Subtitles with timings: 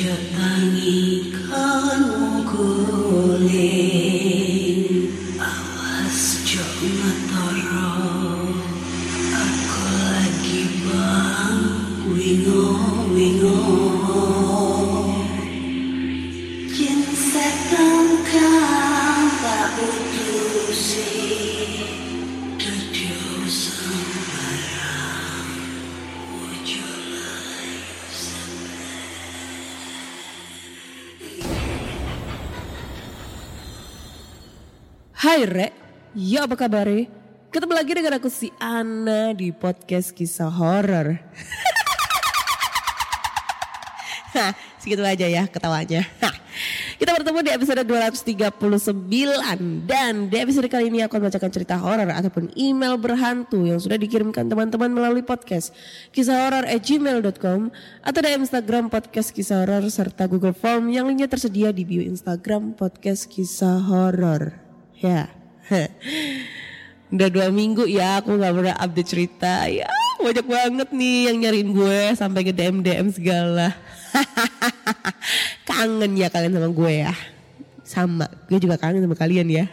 [0.00, 0.39] Yeah.
[35.30, 35.70] Hai Re,
[36.18, 36.90] ya apa kabar
[37.54, 41.14] Ketemu lagi dengan aku si Ana di podcast kisah horor.
[44.34, 44.50] Hah,
[44.82, 46.02] segitu aja ya ketawanya.
[46.18, 46.34] Hah.
[46.98, 52.10] Kita bertemu di episode 239 dan di episode kali ini aku akan membacakan cerita horor
[52.10, 55.70] ataupun email berhantu yang sudah dikirimkan teman-teman melalui podcast
[56.10, 57.70] kisah gmail.com
[58.02, 62.74] atau di Instagram podcast kisah horor serta Google Form yang linknya tersedia di bio Instagram
[62.74, 64.69] podcast kisah horor.
[65.00, 65.32] Ya.
[67.10, 69.66] Udah dua minggu ya aku gak pernah update cerita.
[69.66, 69.88] Ya
[70.20, 73.72] banyak banget nih yang nyariin gue sampai ke DM DM segala.
[75.68, 77.12] kangen ya kalian sama gue ya.
[77.82, 79.64] Sama, gue juga kangen sama kalian ya.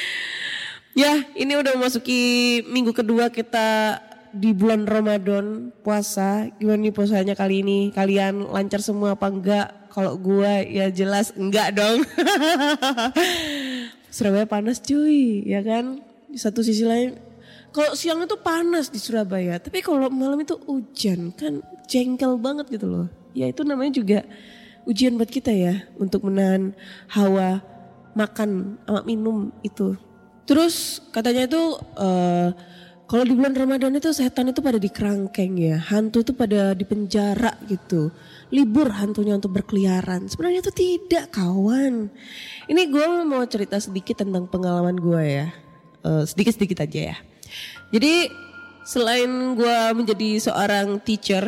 [1.06, 4.00] ya ini udah memasuki minggu kedua kita
[4.32, 6.48] di bulan Ramadan puasa.
[6.56, 7.78] Gimana nih puasanya kali ini?
[7.92, 9.68] Kalian lancar semua apa enggak?
[9.90, 12.00] Kalau gue ya jelas enggak dong.
[14.10, 16.02] Surabaya panas cuy, ya kan?
[16.30, 17.18] Di satu sisi lain,
[17.70, 22.86] kalau siang itu panas di Surabaya, tapi kalau malam itu hujan kan jengkel banget gitu
[22.90, 23.06] loh.
[23.30, 24.26] Ya itu namanya juga
[24.90, 26.74] ujian buat kita ya untuk menahan
[27.06, 27.62] hawa
[28.18, 29.94] makan sama minum itu.
[30.50, 31.62] Terus katanya itu
[31.94, 32.48] eh,
[33.06, 36.82] kalau di bulan Ramadan itu setan itu pada di kerangkeng ya, hantu itu pada di
[36.86, 38.10] penjara gitu.
[38.50, 40.26] Libur hantunya untuk berkeliaran.
[40.26, 42.10] Sebenarnya itu tidak kawan.
[42.66, 45.48] Ini gue mau cerita sedikit tentang pengalaman gue ya.
[46.02, 47.16] Eh, sedikit-sedikit aja ya.
[47.94, 48.30] Jadi
[48.82, 51.46] selain gue menjadi seorang teacher,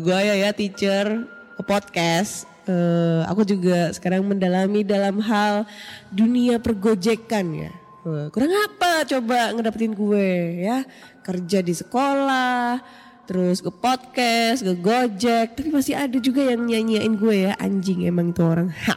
[0.00, 1.26] gue ya ya teacher
[1.62, 2.50] podcast.
[2.64, 5.68] eh, aku juga sekarang mendalami dalam hal
[6.08, 7.72] dunia pergojekan ya.
[8.04, 10.28] Wah, kurang apa coba ngedapetin gue
[10.64, 10.84] ya
[11.24, 12.80] kerja di sekolah
[13.24, 15.56] terus ke podcast ke gojek.
[15.56, 17.52] Tapi masih ada juga yang nyanyiin gue ya.
[17.58, 18.68] Anjing emang itu orang.
[18.88, 18.94] Ha.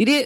[0.00, 0.16] jadi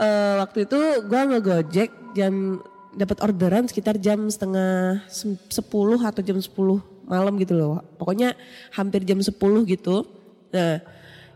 [0.00, 5.46] eh, waktu itu gue ngegojek jam dapat orderan sekitar jam setengah 10
[6.02, 6.50] atau jam 10
[7.06, 8.34] malam gitu loh pokoknya
[8.74, 9.30] hampir jam 10
[9.66, 10.06] gitu.
[10.50, 10.82] Nah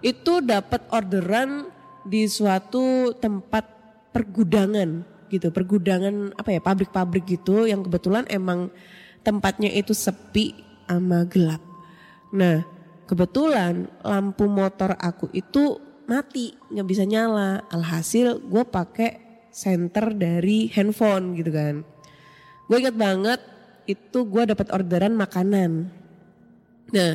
[0.03, 1.71] itu dapat orderan
[2.05, 3.65] di suatu tempat
[4.11, 5.51] pergudangan gitu.
[5.51, 8.71] Pergudangan apa ya pabrik-pabrik gitu yang kebetulan emang
[9.25, 11.63] tempatnya itu sepi sama gelap.
[12.35, 12.65] Nah
[13.05, 17.65] kebetulan lampu motor aku itu mati nggak bisa nyala.
[17.73, 19.11] Alhasil gue pakai
[19.55, 21.87] senter dari handphone gitu kan.
[22.67, 23.41] Gue inget banget
[23.85, 25.93] itu gue dapat orderan makanan.
[26.93, 27.13] Nah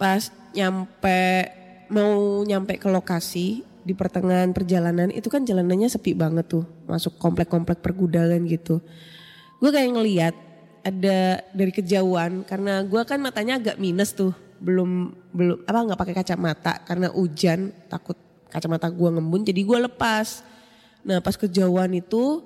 [0.00, 1.50] pas nyampe
[1.92, 6.64] mau nyampe ke lokasi di pertengahan perjalanan itu kan jalanannya sepi banget tuh.
[6.88, 8.80] Masuk komplek-komplek pergudangan gitu.
[9.60, 10.34] Gue kayak ngeliat
[10.84, 16.14] ada dari kejauhan karena gue kan matanya agak minus tuh belum belum apa nggak pakai
[16.20, 18.20] kacamata karena hujan takut
[18.52, 20.44] kacamata gue ngembun jadi gue lepas.
[21.02, 22.44] Nah pas kejauhan itu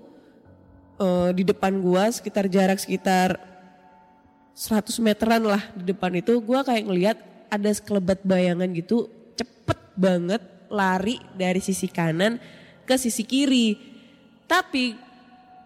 [1.03, 3.43] eh, di depan gue sekitar jarak sekitar
[4.55, 7.19] 100 meteran lah di depan itu gue kayak ngelihat
[7.51, 12.39] ada sekelebat bayangan gitu cepet banget lari dari sisi kanan
[12.87, 13.75] ke sisi kiri.
[14.47, 14.95] Tapi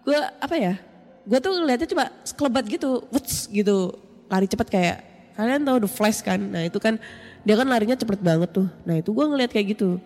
[0.03, 0.75] gue apa ya
[1.23, 3.95] gue tuh ngeliatnya coba sekelebat gitu wuts gitu
[4.27, 4.97] lari cepet kayak
[5.33, 6.99] kalian tahu the flash kan nah itu kan
[7.43, 8.67] Dia kan larinya cepet banget tuh.
[8.87, 9.99] Nah itu gue ngeliat kayak gitu.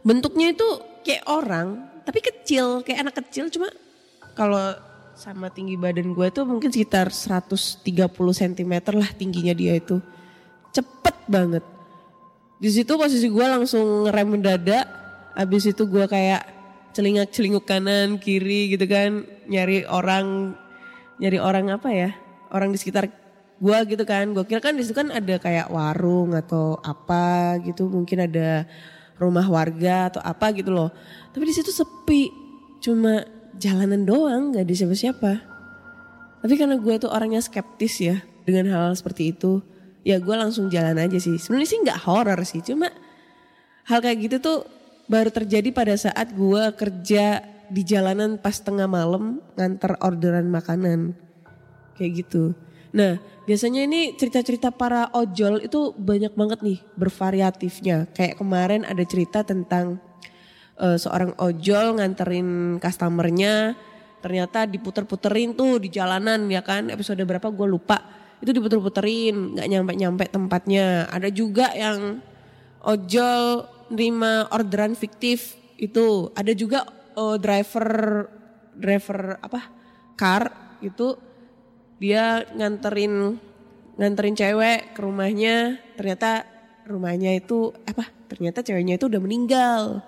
[0.00, 0.64] Bentuknya itu
[1.04, 3.52] kayak orang, tapi kecil, kayak anak kecil.
[3.52, 3.68] Cuma
[4.32, 4.72] kalau
[5.12, 7.84] sama tinggi badan gue tuh mungkin sekitar 130
[8.16, 10.00] cm lah tingginya dia itu.
[10.72, 11.64] Cepet banget.
[12.56, 14.88] Di situ posisi gue langsung ngerem mendadak.
[15.36, 16.48] Abis itu gue kayak
[16.96, 19.26] celingak celinguk kanan kiri gitu kan.
[19.46, 20.54] Nyari orang
[21.20, 22.10] nyari orang apa ya?
[22.50, 23.08] Orang di sekitar
[23.60, 24.32] gue gitu kan.
[24.32, 27.86] Gue kira kan di situ kan ada kayak warung atau apa gitu.
[27.86, 28.64] Mungkin ada
[29.20, 30.90] rumah warga atau apa gitu loh.
[31.30, 32.30] Tapi di situ sepi.
[32.80, 33.20] Cuma
[33.60, 35.32] jalanan doang nggak ada siapa-siapa.
[36.40, 39.60] Tapi karena gue tuh orangnya skeptis ya dengan hal, -hal seperti itu
[40.00, 41.36] ya gue langsung jalan aja sih.
[41.36, 42.64] Sebenarnya sih nggak horror sih.
[42.64, 42.88] Cuma
[43.88, 44.58] hal kayak gitu tuh
[45.10, 51.18] baru terjadi pada saat gue kerja di jalanan pas tengah malam nganter orderan makanan
[51.98, 52.54] kayak gitu.
[52.94, 58.06] Nah biasanya ini cerita-cerita para ojol itu banyak banget nih bervariatifnya.
[58.14, 59.98] Kayak kemarin ada cerita tentang
[60.78, 63.74] uh, seorang ojol nganterin customernya
[64.22, 67.98] ternyata diputer-puterin tuh di jalanan ya kan episode berapa gue lupa
[68.38, 71.10] itu diputer-puterin nggak nyampe-nyampe tempatnya.
[71.10, 72.22] Ada juga yang
[72.86, 76.30] ojol nerima orderan fiktif itu.
[76.38, 76.86] Ada juga
[77.18, 78.26] uh, driver
[78.72, 79.60] driver apa
[80.14, 80.48] car
[80.80, 81.18] itu
[82.00, 83.36] dia nganterin
[83.98, 85.82] nganterin cewek ke rumahnya.
[85.98, 86.46] Ternyata
[86.86, 90.00] rumahnya itu apa ternyata ceweknya itu udah meninggal.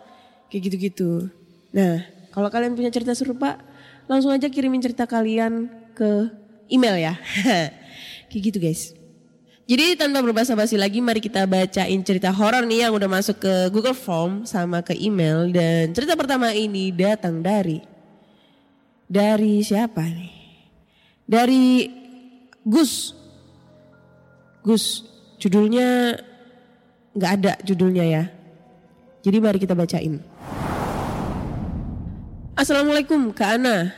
[0.48, 1.28] Kayak gitu-gitu.
[1.74, 3.60] Nah kalau kalian punya cerita serupa
[4.08, 6.30] langsung aja kirimin cerita kalian ke
[6.70, 7.14] email ya.
[8.32, 9.01] Kayak gitu guys
[9.62, 13.94] jadi tanpa berbasa-basi lagi mari kita bacain cerita horor nih yang udah masuk ke Google
[13.94, 17.92] Form sama ke email dan cerita pertama ini datang dari
[19.12, 20.34] dari siapa nih?
[21.28, 21.86] Dari
[22.66, 23.14] Gus.
[24.66, 25.04] Gus,
[25.36, 26.16] judulnya
[27.14, 28.24] nggak ada judulnya ya.
[29.22, 30.18] Jadi mari kita bacain.
[32.58, 33.94] Assalamualaikum Kak Ana.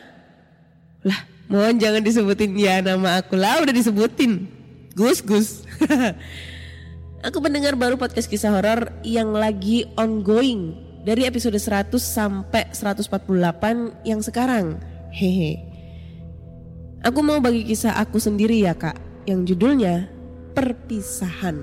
[1.00, 4.54] Lah, mohon jangan disebutin ya nama aku lah udah disebutin.
[4.94, 5.67] Gus Gus.
[7.26, 14.23] Aku pendengar baru podcast kisah horor yang lagi ongoing dari episode 100 sampai 148 yang
[14.23, 14.79] sekarang.
[15.11, 15.58] Hehe.
[17.02, 18.96] Aku mau bagi kisah aku sendiri ya kak,
[19.29, 20.08] yang judulnya
[20.55, 21.58] Perpisahan.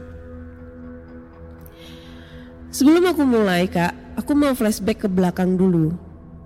[2.76, 5.96] Sebelum aku mulai kak, aku mau flashback ke belakang dulu.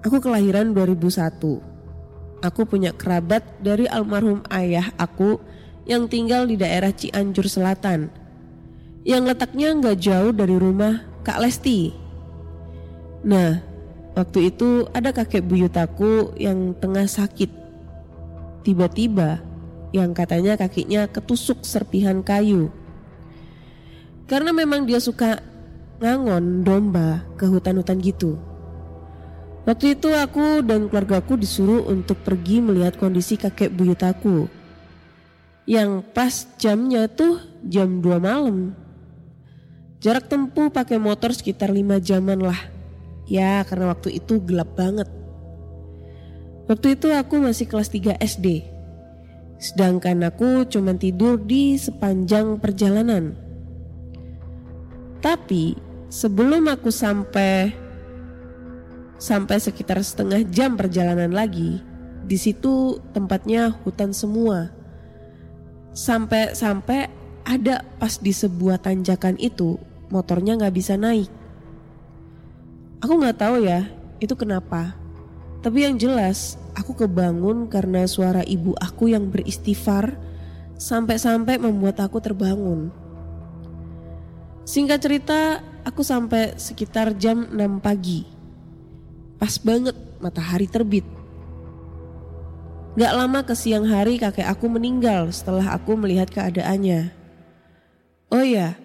[0.05, 2.45] Aku kelahiran 2001.
[2.45, 5.41] Aku punya kerabat dari almarhum ayah aku
[5.85, 8.09] yang tinggal di daerah Cianjur Selatan.
[9.05, 11.93] Yang letaknya nggak jauh dari rumah Kak Lesti.
[13.21, 13.61] Nah,
[14.17, 17.49] waktu itu ada kakek buyutaku yang tengah sakit.
[18.65, 19.45] Tiba-tiba
[19.93, 22.73] yang katanya kakinya ketusuk serpihan kayu.
[24.25, 25.38] Karena memang dia suka
[26.01, 28.41] ngangon domba ke hutan-hutan gitu.
[29.69, 34.49] Waktu itu aku dan keluargaku disuruh untuk pergi melihat kondisi kakek buyutaku
[35.65, 38.77] yang pas jamnya tuh jam 2 malam.
[39.97, 42.59] Jarak tempuh pakai motor sekitar 5 jaman lah.
[43.25, 45.09] Ya karena waktu itu gelap banget.
[46.69, 48.62] Waktu itu aku masih kelas 3 SD.
[49.57, 53.33] Sedangkan aku cuma tidur di sepanjang perjalanan.
[55.25, 55.74] Tapi
[56.13, 57.74] sebelum aku sampai
[59.17, 61.81] sampai sekitar setengah jam perjalanan lagi,
[62.29, 64.85] di situ tempatnya hutan semua
[65.95, 67.07] Sampai-sampai
[67.47, 69.79] ada pas di sebuah tanjakan itu
[70.11, 71.31] motornya nggak bisa naik.
[72.99, 73.87] Aku nggak tahu ya
[74.19, 74.91] itu kenapa.
[75.63, 80.19] Tapi yang jelas aku kebangun karena suara ibu aku yang beristighfar
[80.75, 82.91] sampai-sampai membuat aku terbangun.
[84.65, 88.25] Singkat cerita, aku sampai sekitar jam 6 pagi.
[89.37, 91.05] Pas banget matahari terbit.
[92.95, 97.11] Gak lama ke siang hari kakek aku meninggal setelah aku melihat keadaannya.
[98.31, 98.79] Oh ya,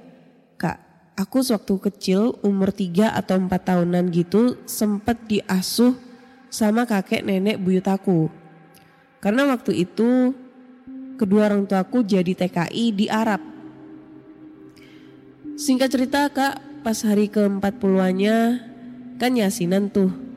[0.58, 0.82] kak,
[1.14, 5.94] aku sewaktu kecil umur 3 atau 4 tahunan gitu sempat diasuh
[6.50, 8.26] sama kakek nenek buyut aku.
[9.22, 10.34] Karena waktu itu
[11.14, 13.38] kedua orang tuaku jadi TKI di Arab.
[15.54, 18.58] Singkat cerita kak, pas hari ke-40-nya
[19.22, 20.29] kan yasinan tuh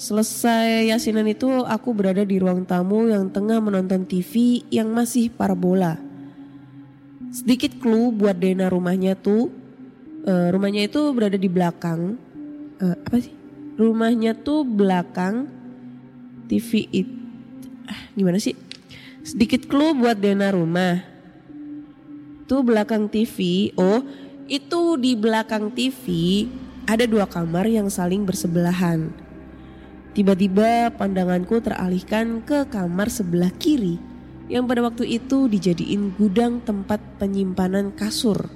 [0.00, 6.00] Selesai yasinan itu aku berada di ruang tamu yang tengah menonton TV yang masih parabola.
[7.32, 9.48] Sedikit clue buat Dena rumahnya tuh,
[10.28, 12.20] uh, rumahnya itu berada di belakang.
[12.82, 13.32] Uh, apa sih?
[13.80, 15.48] Rumahnya tuh belakang
[16.50, 17.14] TV itu.
[17.88, 18.52] Ah, gimana sih?
[19.22, 21.00] Sedikit clue buat Dena rumah.
[22.44, 23.70] Itu belakang TV.
[23.78, 24.04] Oh,
[24.50, 26.04] itu di belakang TV
[26.84, 29.31] ada dua kamar yang saling bersebelahan.
[30.12, 33.96] Tiba-tiba pandanganku teralihkan ke kamar sebelah kiri
[34.52, 38.52] yang pada waktu itu dijadiin gudang tempat penyimpanan kasur.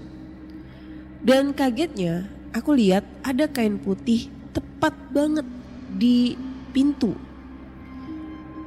[1.25, 5.49] Dan kagetnya aku lihat ada kain putih tepat banget
[5.97, 6.37] di
[6.77, 7.17] pintu.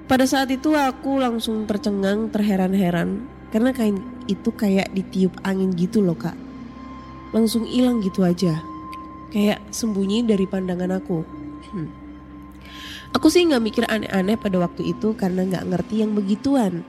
[0.09, 3.21] Pada saat itu aku langsung tercengang terheran-heran
[3.53, 6.33] karena kain itu kayak ditiup angin gitu loh kak.
[7.37, 8.57] Langsung hilang gitu aja.
[9.29, 11.21] Kayak sembunyi dari pandangan aku.
[11.69, 11.98] Hmm.
[13.13, 16.85] Aku sih nggak mikir aneh-aneh pada waktu itu karena nggak ngerti yang begituan.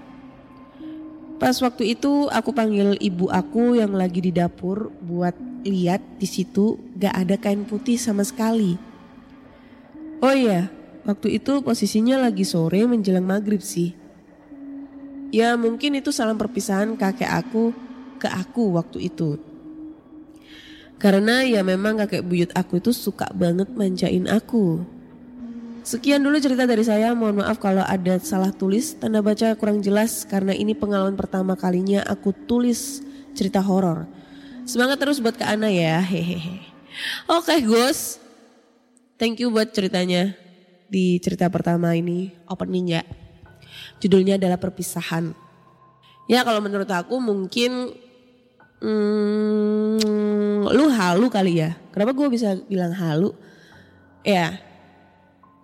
[1.41, 5.33] Pas waktu itu aku panggil ibu aku yang lagi di dapur buat
[5.65, 8.77] lihat di situ gak ada kain putih sama sekali.
[10.21, 10.69] Oh iya,
[11.09, 13.97] waktu itu posisinya lagi sore menjelang maghrib sih.
[15.33, 17.73] Ya mungkin itu salam perpisahan kakek aku
[18.21, 19.41] ke aku waktu itu.
[21.01, 24.85] Karena ya memang kakek buyut aku itu suka banget manjain aku.
[25.81, 30.29] Sekian dulu cerita dari saya, mohon maaf kalau ada salah tulis, tanda baca kurang jelas
[30.29, 33.01] karena ini pengalaman pertama kalinya aku tulis
[33.33, 34.05] cerita horor.
[34.69, 36.61] Semangat terus buat Kak Ana ya, hehehe.
[37.33, 38.21] Oke Gus,
[39.17, 40.37] thank you buat ceritanya
[40.93, 43.03] di cerita pertama ini, opening ya.
[44.05, 45.33] Judulnya adalah perpisahan.
[46.29, 47.97] Ya kalau menurut aku mungkin
[48.85, 51.73] hmm, lu halu kali ya.
[51.89, 53.33] Kenapa gue bisa bilang halu?
[54.21, 54.61] Ya,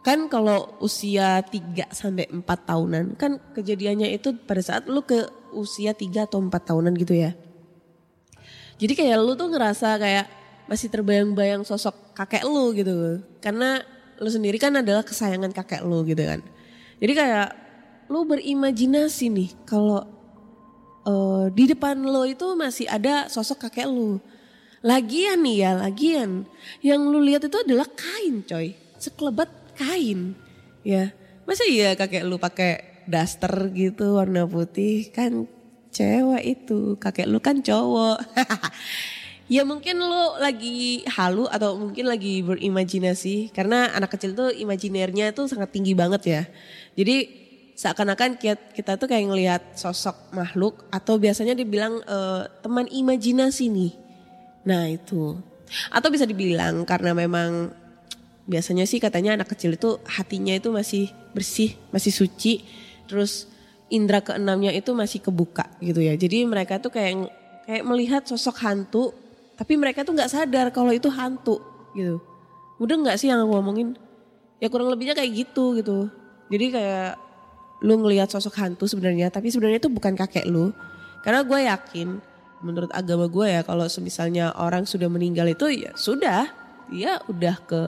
[0.07, 5.99] kan kalau usia 3 sampai 4 tahunan kan kejadiannya itu pada saat lu ke usia
[5.99, 7.35] 3 atau 4 tahunan gitu ya.
[8.79, 10.31] Jadi kayak lu tuh ngerasa kayak
[10.71, 13.19] masih terbayang-bayang sosok kakek lu gitu.
[13.43, 13.83] Karena
[14.23, 16.39] lu sendiri kan adalah kesayangan kakek lu gitu kan.
[17.03, 17.49] Jadi kayak
[18.07, 20.07] lu berimajinasi nih kalau
[21.03, 24.23] uh, di depan lo itu masih ada sosok kakek lu.
[24.87, 26.47] Lagian nih ya, lagian
[26.79, 28.71] yang lu lihat itu adalah kain coy.
[29.03, 30.35] Sekelebat kain.
[30.83, 31.13] Ya,
[31.45, 35.47] masa iya kakek lu pakai daster gitu warna putih kan
[35.95, 38.19] cewek itu, kakek lu kan cowok.
[39.55, 45.47] ya mungkin lu lagi halu atau mungkin lagi berimajinasi karena anak kecil tuh imajinernya tuh
[45.47, 46.43] sangat tinggi banget ya.
[46.99, 48.41] Jadi seakan-akan
[48.73, 53.93] kita, tuh kayak ngelihat sosok makhluk atau biasanya dibilang uh, teman imajinasi nih.
[54.65, 55.37] Nah itu.
[55.93, 57.71] Atau bisa dibilang karena memang
[58.47, 62.63] biasanya sih katanya anak kecil itu hatinya itu masih bersih, masih suci.
[63.11, 63.51] Terus
[63.91, 66.15] indera keenamnya itu masih kebuka gitu ya.
[66.15, 67.31] Jadi mereka tuh kayak
[67.67, 69.15] kayak melihat sosok hantu,
[69.59, 71.61] tapi mereka tuh nggak sadar kalau itu hantu
[71.93, 72.23] gitu.
[72.79, 73.99] Udah nggak sih yang aku ngomongin?
[74.63, 76.09] Ya kurang lebihnya kayak gitu gitu.
[76.49, 77.27] Jadi kayak
[77.85, 80.73] lu ngelihat sosok hantu sebenarnya tapi sebenarnya itu bukan kakek lu
[81.21, 82.09] karena gue yakin
[82.65, 86.49] menurut agama gue ya kalau misalnya orang sudah meninggal itu ya sudah
[86.89, 87.81] dia udah ke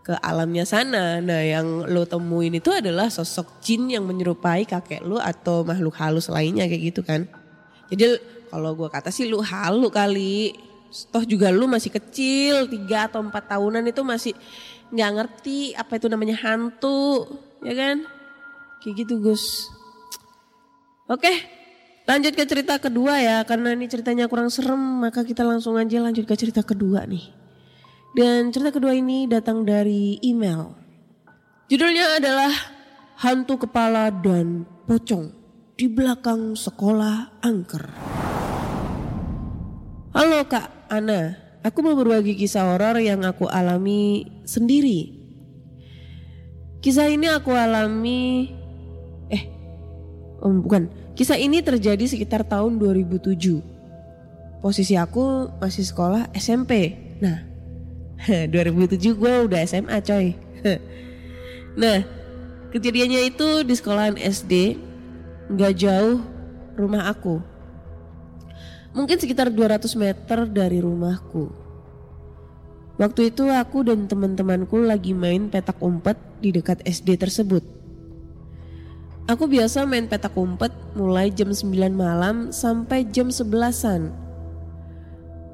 [0.00, 5.20] ke alamnya sana nah yang lu temuin itu adalah sosok jin yang menyerupai kakek lu
[5.20, 7.28] atau makhluk halus lainnya kayak gitu kan
[7.92, 8.16] jadi
[8.48, 10.56] kalau gue kata sih lu halu kali
[11.14, 14.34] toh juga lu masih kecil tiga atau empat tahunan itu masih
[14.90, 17.30] nggak ngerti apa itu namanya hantu
[17.62, 18.02] ya kan
[18.80, 19.68] Kayak gitu Gus.
[21.04, 21.28] Oke
[22.08, 23.44] lanjut ke cerita kedua ya.
[23.44, 27.39] Karena ini ceritanya kurang serem maka kita langsung aja lanjut ke cerita kedua nih.
[28.10, 30.74] Dan cerita kedua ini datang dari email.
[31.70, 32.50] Judulnya adalah
[33.22, 35.30] Hantu Kepala dan Pocong
[35.78, 37.86] di belakang sekolah angker.
[40.10, 45.14] Halo Kak Ana, aku mau berbagi kisah horor yang aku alami sendiri.
[46.82, 48.50] Kisah ini aku alami
[50.42, 50.90] um, bukan.
[51.14, 53.38] Kisah ini terjadi sekitar tahun 2007.
[54.58, 56.96] Posisi aku masih sekolah SMP.
[57.22, 57.49] Nah,
[58.52, 60.36] 2007 gue udah SMA coy.
[61.80, 62.04] nah,
[62.72, 64.76] kejadiannya itu di sekolahan SD,
[65.48, 66.20] nggak jauh
[66.76, 67.40] rumah aku.
[68.90, 71.48] Mungkin sekitar 200 meter dari rumahku.
[73.00, 77.64] Waktu itu aku dan teman-temanku lagi main petak umpet di dekat SD tersebut.
[79.30, 84.10] Aku biasa main petak umpet mulai jam 9 malam sampai jam 11-an.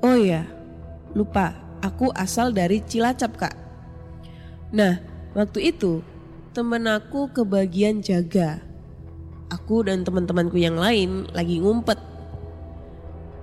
[0.00, 0.48] Oh ya,
[1.12, 3.56] lupa, aku asal dari Cilacap kak.
[4.74, 4.98] Nah,
[5.32, 6.02] waktu itu
[6.56, 8.64] temen aku kebagian jaga.
[9.52, 12.00] Aku dan teman-temanku yang lain lagi ngumpet.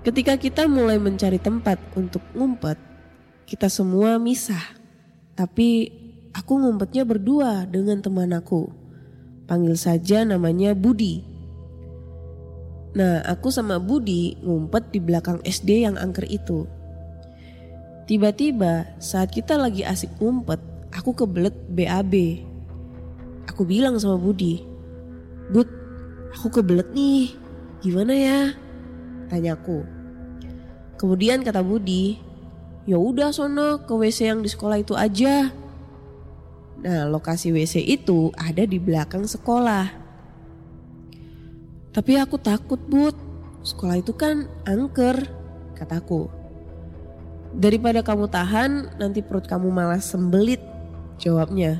[0.04, 2.76] Ketika kita mulai mencari tempat untuk ngumpet,
[3.48, 4.60] kita semua misah.
[5.32, 5.88] Tapi
[6.36, 8.68] aku ngumpetnya berdua dengan teman aku.
[9.48, 11.24] Panggil saja namanya Budi.
[12.94, 16.68] Nah aku sama Budi ngumpet di belakang SD yang angker itu.
[18.04, 20.60] Tiba-tiba saat kita lagi asik ngumpet,
[20.92, 22.44] aku kebelet BAB.
[23.48, 24.60] Aku bilang sama Budi,
[25.48, 25.68] Bud,
[26.36, 27.32] aku kebelet nih,
[27.80, 28.40] gimana ya?
[29.32, 29.88] Tanyaku.
[31.00, 32.20] Kemudian kata Budi,
[32.84, 35.48] ya udah sono ke WC yang di sekolah itu aja.
[36.84, 39.88] Nah lokasi WC itu ada di belakang sekolah.
[41.94, 43.16] Tapi aku takut bud,
[43.64, 45.24] sekolah itu kan angker,
[45.78, 46.43] kataku.
[47.54, 50.58] Daripada kamu tahan, nanti perut kamu malah sembelit,
[51.22, 51.78] jawabnya.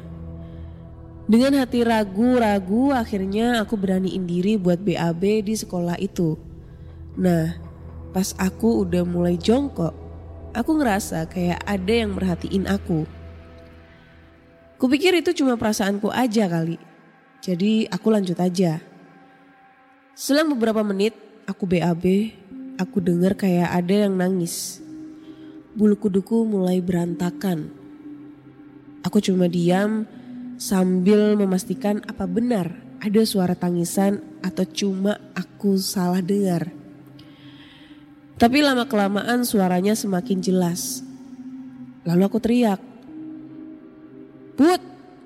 [1.25, 6.37] Dengan hati ragu-ragu akhirnya aku beraniin diri buat BAB di sekolah itu.
[7.17, 7.57] Nah,
[8.13, 9.97] pas aku udah mulai jongkok,
[10.53, 13.09] aku ngerasa kayak ada yang merhatiin aku.
[14.77, 16.77] Kupikir itu cuma perasaanku aja kali.
[17.41, 18.85] Jadi aku lanjut aja.
[20.13, 21.17] Selang beberapa menit
[21.49, 22.05] aku BAB,
[22.77, 24.84] aku dengar kayak ada yang nangis.
[25.75, 27.67] Bulu kuduku mulai berantakan.
[29.03, 30.07] Aku cuma diam
[30.55, 36.71] sambil memastikan apa benar ada suara tangisan atau cuma aku salah dengar.
[38.39, 41.03] Tapi lama kelamaan suaranya semakin jelas.
[42.07, 42.81] Lalu aku teriak.
[44.55, 44.81] Put,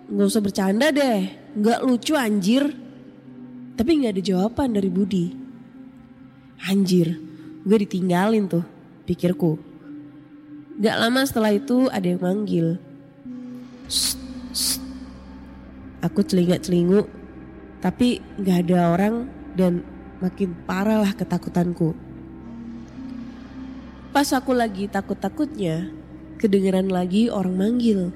[0.09, 1.29] gak usah bercanda deh,
[1.61, 2.73] gak lucu anjir.
[3.77, 5.27] Tapi gak ada jawaban dari Budi.
[6.73, 7.21] Anjir,
[7.69, 8.65] gue ditinggalin tuh,
[9.05, 9.68] pikirku.
[10.79, 12.79] Gak lama setelah itu ada yang manggil.
[13.91, 14.15] Shh,
[14.55, 14.79] shh.
[16.07, 17.11] Aku celingak-celinguk,
[17.83, 19.27] tapi gak ada orang
[19.59, 19.83] dan
[20.23, 21.99] makin parah lah ketakutanku.
[24.15, 25.91] Pas aku lagi takut-takutnya,
[26.39, 28.15] kedengeran lagi orang manggil.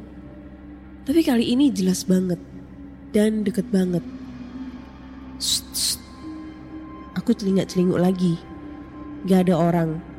[1.03, 2.39] Tapi kali ini jelas banget
[3.11, 4.07] dan deket banget.
[5.43, 5.99] Shh, shh.
[7.19, 8.39] Aku celingak-celinguk lagi.
[9.27, 10.12] Gak ada orang.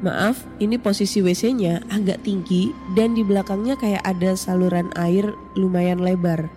[0.00, 6.48] Maaf, ini posisi WC-nya agak tinggi dan di belakangnya kayak ada saluran air lumayan lebar.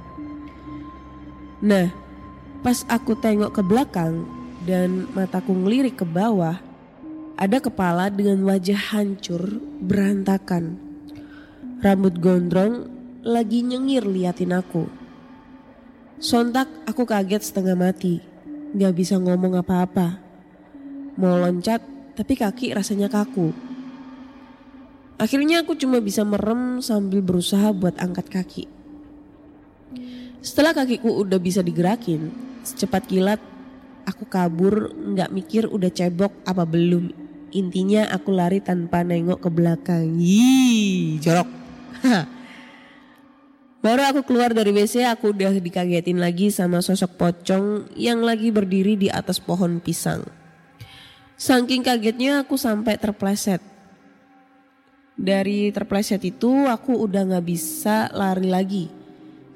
[1.60, 1.91] Nah,
[2.63, 4.24] pas aku tengok ke belakang
[4.63, 6.56] dan mataku ngelirik ke bawah,
[7.36, 10.80] ada kepala dengan wajah hancur, berantakan.
[11.84, 12.88] Rambut gondrong
[13.28, 14.88] lagi nyengir liatin aku.
[16.15, 18.24] Sontak aku kaget setengah mati.
[18.72, 20.15] Gak bisa ngomong apa-apa.
[21.20, 23.54] Mau loncat tapi kaki rasanya kaku.
[25.17, 28.65] Akhirnya aku cuma bisa merem sambil berusaha buat angkat kaki.
[30.43, 32.34] Setelah kakiku udah bisa digerakin,
[32.65, 33.39] secepat kilat
[34.04, 37.13] aku kabur nggak mikir udah cebok apa belum.
[37.54, 40.17] Intinya aku lari tanpa nengok ke belakang.
[40.17, 41.47] Yii, jorok.
[43.84, 48.95] Baru aku keluar dari WC aku udah dikagetin lagi sama sosok pocong yang lagi berdiri
[48.95, 50.43] di atas pohon pisang.
[51.44, 53.60] Saking kagetnya aku sampai terpleset.
[55.20, 58.88] Dari terpleset itu aku udah gak bisa lari lagi.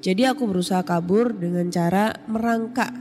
[0.04, 2.92] Jadi aku berusaha kabur dengan cara merangkak.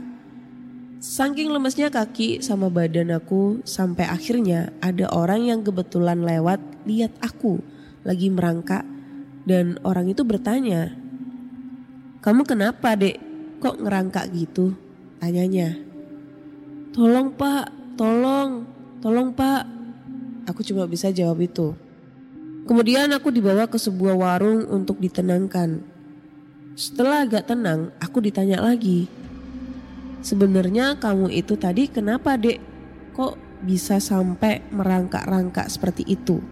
[1.04, 7.60] Saking lemesnya kaki sama badan aku sampai akhirnya ada orang yang kebetulan lewat lihat aku
[8.08, 8.88] lagi merangkak
[9.44, 10.96] dan orang itu bertanya,
[12.24, 13.20] kamu kenapa dek?
[13.60, 14.80] Kok ngerangkak gitu?
[15.20, 15.76] Tanyanya.
[16.96, 17.68] Tolong pak,
[18.00, 19.68] tolong, tolong pak.
[20.48, 21.76] Aku cuma bisa jawab itu.
[22.68, 25.84] Kemudian aku dibawa ke sebuah warung untuk ditenangkan.
[26.76, 29.08] Setelah agak tenang, aku ditanya lagi.
[30.20, 32.60] Sebenarnya kamu itu tadi kenapa dek?
[33.16, 36.44] Kok bisa sampai merangkak-rangkak seperti itu?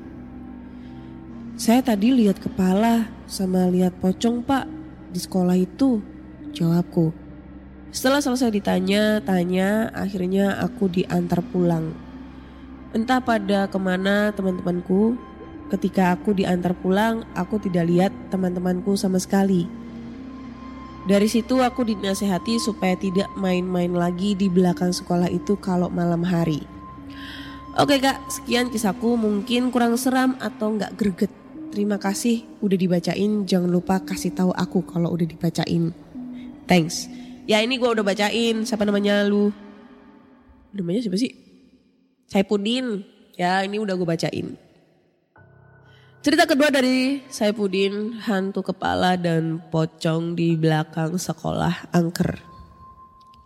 [1.56, 4.68] Saya tadi lihat kepala sama lihat pocong pak
[5.12, 6.00] di sekolah itu?
[6.56, 7.12] Jawabku.
[7.96, 12.05] Setelah selesai ditanya-tanya, akhirnya aku diantar pulang.
[12.96, 15.20] Entah pada ke mana teman-temanku,
[15.68, 19.68] ketika aku diantar pulang, aku tidak lihat teman-temanku sama sekali.
[21.04, 26.64] Dari situ aku dinasehati supaya tidak main-main lagi di belakang sekolah itu kalau malam hari.
[27.76, 31.32] Oke kak, sekian kisahku mungkin kurang seram atau nggak greget.
[31.76, 33.44] Terima kasih udah dibacain.
[33.44, 35.92] Jangan lupa kasih tahu aku kalau udah dibacain.
[36.64, 37.12] Thanks.
[37.44, 38.64] Ya ini gue udah bacain.
[38.64, 39.52] Siapa namanya lu?
[40.72, 41.45] Namanya siapa sih?
[42.30, 43.06] Saipudin.
[43.36, 44.56] Ya ini udah gue bacain.
[46.26, 52.42] Cerita kedua dari Saipudin, hantu kepala dan pocong di belakang sekolah angker.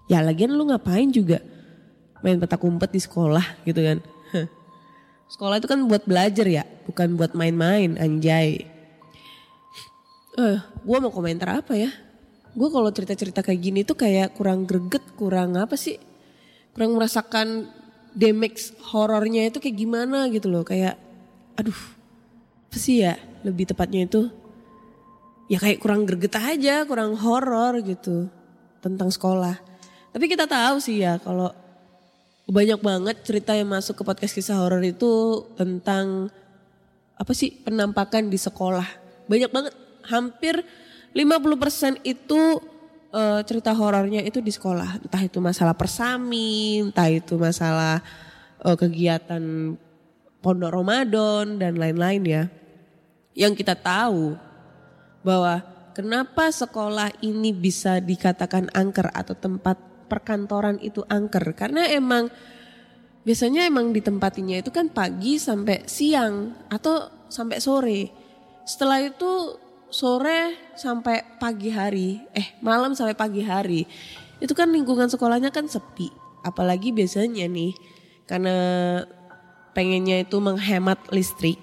[0.07, 1.43] Ya lagian lu ngapain juga
[2.23, 3.99] main petak umpet di sekolah gitu kan.
[5.33, 8.65] Sekolah itu kan buat belajar ya, bukan buat main-main, anjay.
[10.39, 11.91] Eh, gue mau komentar apa ya?
[12.57, 16.01] Gue kalau cerita-cerita kayak gini tuh kayak kurang greget, kurang apa sih?
[16.73, 17.67] kurang merasakan
[18.15, 20.63] damage horornya itu kayak gimana gitu loh.
[20.65, 20.97] Kayak
[21.55, 21.79] aduh
[22.69, 23.17] apa sih ya?
[23.45, 24.27] Lebih tepatnya itu
[25.49, 28.29] ya kayak kurang greget aja kurang horor gitu
[28.79, 29.57] tentang sekolah.
[30.13, 31.49] Tapi kita tahu sih ya kalau
[32.49, 36.33] banyak banget cerita yang masuk ke podcast kisah horor itu tentang
[37.13, 38.85] apa sih penampakan di sekolah.
[39.29, 39.73] Banyak banget
[40.09, 40.65] hampir
[41.13, 42.41] 50% itu
[43.13, 45.05] eh, cerita horornya itu di sekolah.
[45.05, 48.01] Entah itu masalah persami entah itu masalah
[48.63, 49.75] eh, kegiatan
[50.39, 52.43] pondok Ramadan dan lain-lain ya.
[53.35, 54.35] Yang kita tahu
[55.23, 55.61] bahwa
[55.95, 61.53] kenapa sekolah ini bisa dikatakan angker atau tempat perkantoran itu angker?
[61.55, 62.31] Karena emang
[63.23, 68.01] biasanya emang ditempatinya itu kan pagi sampai siang atau sampai sore.
[68.65, 69.59] Setelah itu
[69.89, 73.86] sore sampai pagi hari, eh malam sampai pagi hari.
[74.39, 76.10] Itu kan lingkungan sekolahnya kan sepi.
[76.45, 77.75] Apalagi biasanya nih
[78.23, 78.56] karena
[79.75, 81.60] pengennya itu menghemat listrik.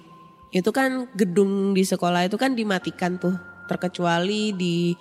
[0.52, 3.34] Itu kan gedung di sekolah itu kan dimatikan tuh,
[3.70, 4.94] terkecuali di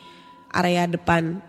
[0.56, 1.42] area depan,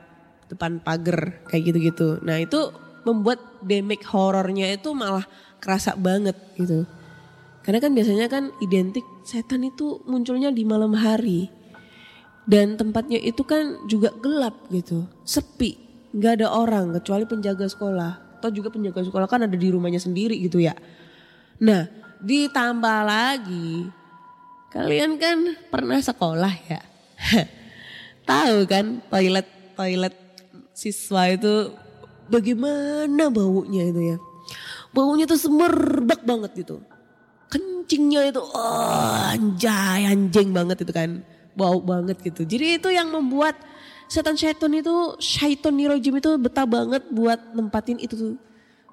[0.51, 2.19] depan pagar kayak gitu-gitu.
[2.27, 2.73] Nah itu
[3.07, 5.23] membuat damage horornya itu malah
[5.62, 6.83] kerasa banget gitu.
[7.62, 11.51] Karena kan biasanya kan identik setan itu munculnya di malam hari.
[12.46, 15.74] Dan tempatnya itu kan juga gelap gitu, sepi,
[16.14, 18.38] nggak ada orang kecuali penjaga sekolah.
[18.38, 20.78] Atau juga penjaga sekolah kan ada di rumahnya sendiri gitu ya.
[21.59, 21.90] Nah
[22.22, 23.90] ditambah lagi,
[24.70, 26.80] kalian kan pernah sekolah ya?
[28.30, 30.14] Tahu kan toilet toilet
[30.70, 31.74] siswa itu
[32.30, 34.16] bagaimana baunya itu ya?
[34.94, 36.78] Baunya tuh semerbak banget gitu.
[37.50, 41.26] Kencingnya itu oh, anjay anjing banget itu kan.
[41.57, 42.45] Bau banget gitu.
[42.45, 43.57] Jadi itu yang membuat
[44.07, 48.37] setan-setan itu syaiton nirojim itu betah banget buat nempatin itu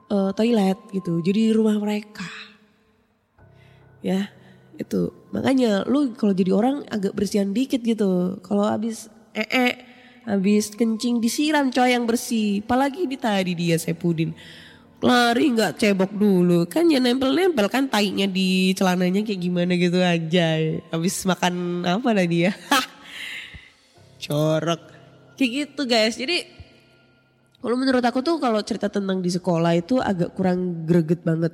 [0.10, 1.20] eh, toilet gitu.
[1.20, 2.26] Jadi rumah mereka.
[4.04, 4.32] Ya,
[4.80, 5.12] itu.
[5.32, 8.40] Makanya lu kalau jadi orang agak bersihan dikit gitu.
[8.44, 9.68] Kalau habis ee -e,
[10.28, 12.64] habis kencing disiram coy yang bersih.
[12.64, 14.34] Apalagi di tadi dia Sepudin.
[15.04, 16.64] Lari nggak cebok dulu.
[16.72, 20.80] Kan ya nempel-nempel kan tainya di celananya kayak gimana gitu aja.
[20.96, 22.56] Habis makan apa tadi ya?
[24.24, 24.82] Corok.
[25.36, 26.16] Kayak gitu guys.
[26.16, 26.48] Jadi
[27.60, 31.52] kalau menurut aku tuh kalau cerita tentang di sekolah itu agak kurang greget banget.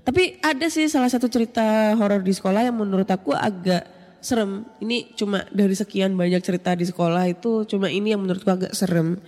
[0.00, 3.84] Tapi ada sih salah satu cerita horor di sekolah yang menurut aku agak
[4.24, 4.64] serem.
[4.80, 9.20] Ini cuma dari sekian banyak cerita di sekolah itu cuma ini yang menurutku agak serem.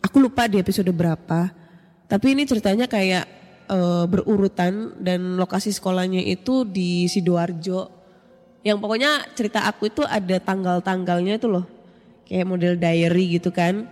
[0.00, 1.59] Aku lupa di episode berapa.
[2.10, 3.24] Tapi ini ceritanya kayak
[3.70, 8.02] eh, berurutan dan lokasi sekolahnya itu di Sidoarjo.
[8.66, 11.64] Yang pokoknya cerita aku itu ada tanggal-tanggalnya itu loh.
[12.26, 13.86] Kayak model diary gitu kan.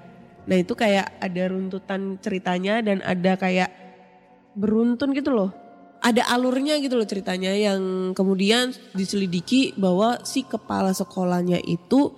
[0.50, 3.70] Nah itu kayak ada runtutan ceritanya dan ada kayak
[4.58, 5.54] beruntun gitu loh.
[5.98, 12.14] Ada alurnya gitu loh ceritanya yang kemudian diselidiki bahwa si kepala sekolahnya itu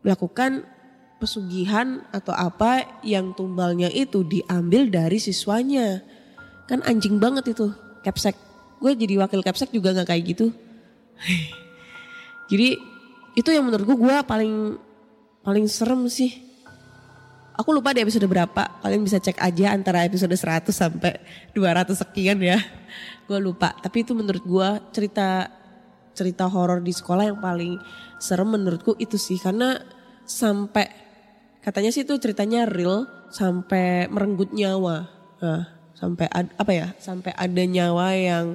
[0.00, 0.64] melakukan
[1.22, 6.02] pesugihan atau apa yang tumbalnya itu diambil dari siswanya.
[6.66, 7.70] Kan anjing banget itu
[8.02, 8.34] capsek.
[8.82, 10.50] Gue jadi wakil capsek juga nggak kayak gitu.
[12.50, 12.74] jadi
[13.38, 14.74] itu yang menurut gue gue paling
[15.46, 16.42] paling serem sih.
[17.54, 18.82] Aku lupa di episode berapa.
[18.82, 21.22] Kalian bisa cek aja antara episode 100 sampai
[21.54, 22.58] 200 sekian ya.
[23.30, 23.78] Gue lupa.
[23.78, 25.46] Tapi itu menurut gue cerita
[26.12, 27.78] cerita horor di sekolah yang paling
[28.18, 29.80] serem menurutku itu sih karena
[30.26, 31.11] sampai
[31.62, 35.08] katanya sih itu ceritanya real sampai merenggut nyawa.
[35.40, 35.62] Nah,
[35.96, 36.86] sampai ad- apa ya?
[36.98, 38.46] Sampai ada nyawa yang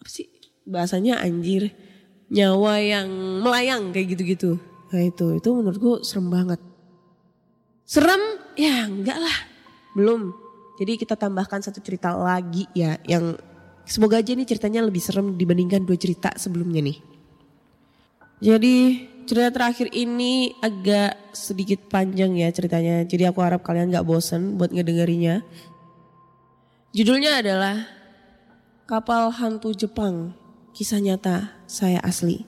[0.00, 0.26] apa sih
[0.64, 1.70] bahasanya anjir
[2.32, 3.08] nyawa yang
[3.44, 4.56] melayang kayak gitu-gitu.
[4.90, 6.60] Nah itu itu menurutku serem banget.
[7.84, 8.22] Serem
[8.56, 9.36] ya enggak lah
[9.98, 10.32] belum.
[10.80, 13.36] Jadi kita tambahkan satu cerita lagi ya yang
[13.84, 16.98] semoga aja nih ceritanya lebih serem dibandingkan dua cerita sebelumnya nih.
[18.40, 18.76] Jadi
[19.30, 23.06] cerita terakhir ini agak sedikit panjang ya ceritanya.
[23.06, 25.46] Jadi aku harap kalian gak bosen buat ngedengerinya.
[26.90, 27.86] Judulnya adalah
[28.90, 30.34] Kapal Hantu Jepang,
[30.74, 32.42] kisah nyata saya asli.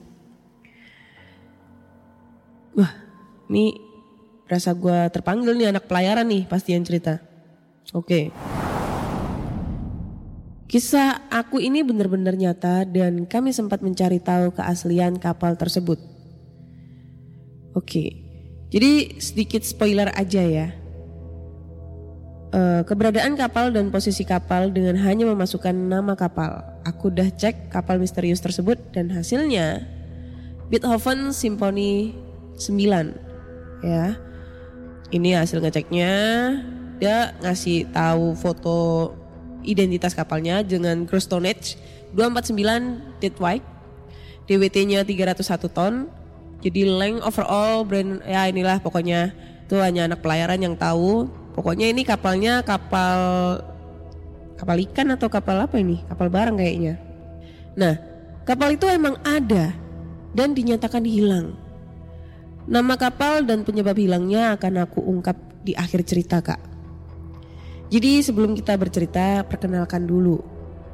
[2.75, 2.91] Wah,
[3.47, 3.79] ini
[4.51, 7.23] rasa gue terpanggil nih anak pelayaran nih pasti yang cerita.
[7.95, 8.27] Oke.
[10.67, 16.12] Kisah aku ini benar-benar nyata dan kami sempat mencari tahu keaslian kapal tersebut.
[17.73, 18.21] Oke,
[18.69, 20.67] jadi sedikit spoiler aja ya.
[22.53, 26.61] Eh, keberadaan kapal dan posisi kapal dengan hanya memasukkan nama kapal.
[26.85, 29.89] Aku udah cek kapal misterius tersebut dan hasilnya
[30.69, 32.13] Beethoven Symphony
[32.61, 33.17] 9
[33.81, 34.13] ya.
[35.09, 36.13] Ini hasil ngeceknya
[37.01, 39.11] ada ngasih tahu foto
[39.65, 41.75] identitas kapalnya dengan gross tonnage
[42.13, 43.65] 249 deadweight.
[44.45, 46.07] DWT-nya 301 ton.
[46.63, 49.35] Jadi length overall brand ya inilah pokoknya
[49.67, 51.27] itu hanya anak pelayaran yang tahu.
[51.53, 53.59] Pokoknya ini kapalnya kapal
[54.55, 55.99] kapal ikan atau kapal apa ini?
[56.07, 56.95] Kapal barang kayaknya.
[57.75, 57.99] Nah,
[58.47, 59.75] kapal itu emang ada
[60.31, 61.59] dan dinyatakan hilang.
[62.63, 65.35] Nama kapal dan penyebab hilangnya akan aku ungkap
[65.67, 66.71] di akhir cerita, Kak.
[67.91, 70.39] Jadi sebelum kita bercerita, perkenalkan dulu.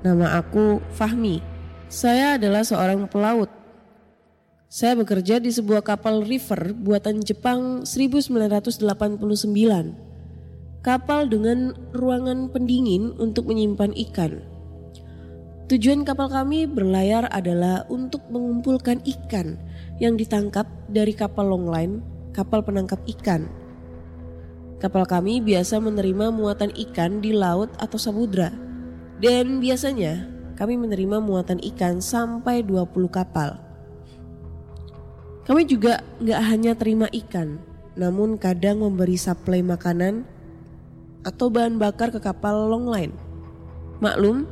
[0.01, 1.39] Nama aku Fahmi.
[1.87, 3.58] Saya adalah seorang pelaut.
[4.69, 8.85] Saya bekerja di sebuah kapal river buatan Jepang 1989.
[10.85, 14.45] Kapal dengan ruangan pendingin untuk menyimpan ikan.
[15.73, 19.57] Tujuan kapal kami berlayar adalah untuk mengumpulkan ikan
[19.97, 22.05] yang ditangkap dari kapal longline,
[22.37, 23.49] kapal penangkap ikan.
[24.77, 28.53] Kapal kami biasa menerima muatan ikan di laut atau samudra.
[29.17, 33.68] Dan biasanya kami menerima muatan ikan sampai 20 kapal.
[35.49, 37.57] Kami juga nggak hanya terima ikan,
[37.97, 40.21] namun kadang memberi suplai makanan
[41.25, 43.17] atau bahan bakar ke kapal longline.
[43.97, 44.45] Maklum,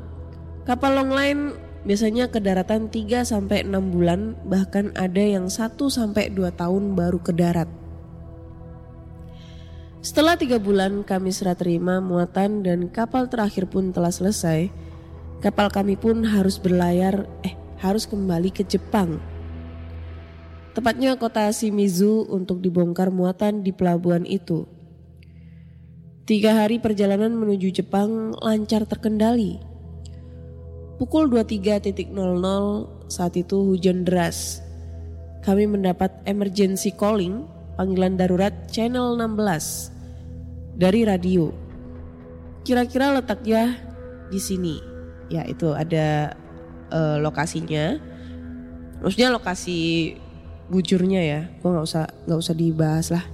[0.67, 1.55] Kapal longline
[1.87, 7.23] biasanya ke daratan 3 sampai 6 bulan bahkan ada yang 1 sampai 2 tahun baru
[7.23, 7.71] ke darat.
[10.03, 14.67] Setelah tiga bulan kami serah terima muatan dan kapal terakhir pun telah selesai,
[15.39, 19.23] kapal kami pun harus berlayar, eh harus kembali ke Jepang.
[20.77, 24.69] Tepatnya kota Shimizu untuk dibongkar muatan di pelabuhan itu.
[26.29, 29.57] Tiga hari perjalanan menuju Jepang lancar terkendali.
[31.01, 32.13] Pukul 23.00
[33.09, 34.61] saat itu hujan deras.
[35.41, 41.49] Kami mendapat emergency calling, panggilan darurat channel 16 dari radio.
[42.61, 43.81] Kira-kira letaknya
[44.29, 44.77] di sini.
[45.33, 46.37] Ya itu ada
[46.93, 47.97] uh, lokasinya.
[49.01, 50.13] Maksudnya lokasi
[50.67, 51.41] bujurnya ya.
[51.59, 53.25] Gue nggak usah nggak usah dibahas lah.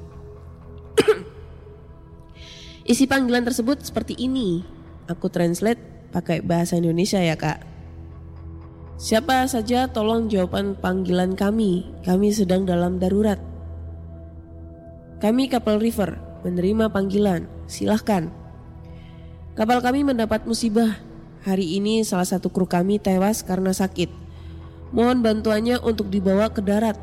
[2.92, 4.66] Isi panggilan tersebut seperti ini.
[5.10, 5.82] Aku translate
[6.14, 7.74] pakai bahasa Indonesia ya kak.
[9.04, 13.42] Siapa saja tolong jawaban panggilan kami, kami sedang dalam darurat.
[15.20, 18.32] Kami kapal river, menerima panggilan, silahkan.
[19.60, 21.02] Kapal kami mendapat musibah.
[21.44, 24.08] Hari ini salah satu kru kami tewas karena sakit.
[24.96, 26.96] Mohon bantuannya untuk dibawa ke darat,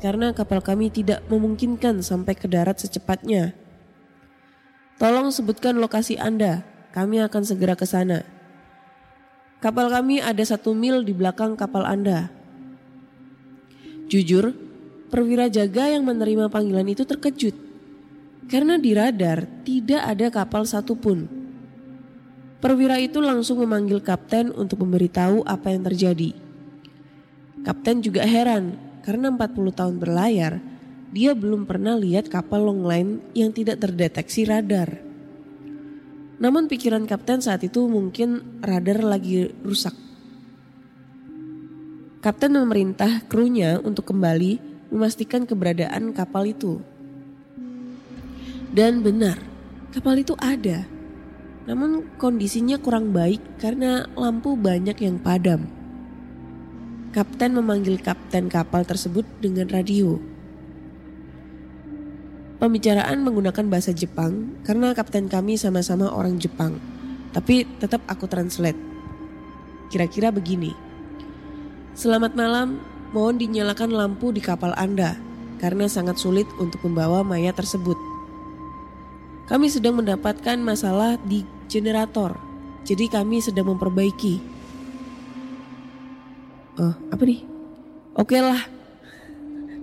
[0.00, 3.52] karena kapal kami tidak memungkinkan sampai ke darat secepatnya.
[4.96, 6.64] Tolong sebutkan lokasi Anda,
[6.96, 8.24] kami akan segera ke sana.
[9.60, 12.32] Kapal kami ada satu mil di belakang kapal Anda.
[14.08, 14.56] Jujur,
[15.12, 17.56] perwira jaga yang menerima panggilan itu terkejut.
[18.48, 21.28] Karena di radar tidak ada kapal satupun.
[22.58, 26.36] Perwira itu langsung memanggil kapten untuk memberitahu apa yang terjadi.
[27.64, 30.60] Kapten juga heran karena 40 tahun berlayar,
[31.10, 35.02] dia belum pernah lihat kapal longline yang tidak terdeteksi radar.
[36.40, 39.92] Namun pikiran kapten saat itu mungkin radar lagi rusak.
[42.20, 44.60] Kapten memerintah krunya untuk kembali
[44.92, 46.80] memastikan keberadaan kapal itu.
[48.70, 49.40] Dan benar,
[49.90, 50.86] kapal itu ada.
[51.64, 55.79] Namun kondisinya kurang baik karena lampu banyak yang padam.
[57.10, 60.14] Kapten memanggil kapten kapal tersebut dengan radio.
[62.62, 66.78] Pembicaraan menggunakan bahasa Jepang karena kapten kami sama-sama orang Jepang.
[67.34, 68.78] Tapi tetap aku translate.
[69.90, 70.70] Kira-kira begini.
[71.98, 72.78] Selamat malam,
[73.10, 75.18] mohon dinyalakan lampu di kapal Anda
[75.58, 77.98] karena sangat sulit untuk membawa mayat tersebut.
[79.50, 82.38] Kami sedang mendapatkan masalah di generator,
[82.86, 84.59] jadi kami sedang memperbaiki.
[86.78, 87.42] Oh, apa nih?
[88.14, 88.62] Oke lah.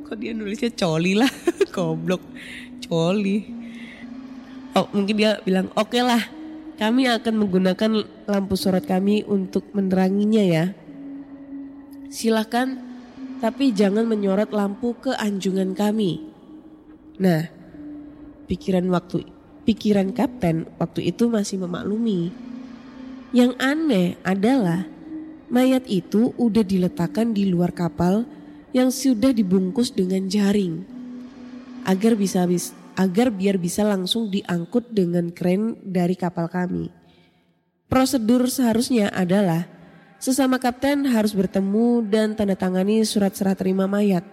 [0.08, 1.28] Kok dia nulisnya coli lah,
[1.76, 2.24] goblok
[2.88, 3.44] coli.
[4.78, 6.22] Oh mungkin dia bilang oke okay lah
[6.78, 7.92] kami akan menggunakan
[8.30, 10.66] lampu sorot kami untuk meneranginya ya.
[12.14, 12.78] Silahkan
[13.42, 16.22] tapi jangan menyorot lampu ke anjungan kami.
[17.18, 17.50] Nah,
[18.46, 19.26] pikiran waktu
[19.66, 22.30] pikiran kapten waktu itu masih memaklumi.
[23.34, 24.86] Yang aneh adalah
[25.48, 28.28] mayat itu udah diletakkan di luar kapal
[28.76, 30.84] yang sudah dibungkus dengan jaring
[31.88, 32.44] agar bisa
[33.00, 36.92] agar biar bisa langsung diangkut dengan kren dari kapal kami.
[37.88, 39.64] Prosedur seharusnya adalah
[40.20, 44.28] sesama kapten harus bertemu dan tanda tangani surat serah terima mayat.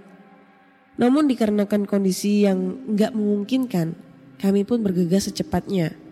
[0.98, 3.94] Namun dikarenakan kondisi yang nggak memungkinkan,
[4.42, 6.04] kami pun bergegas secepatnya.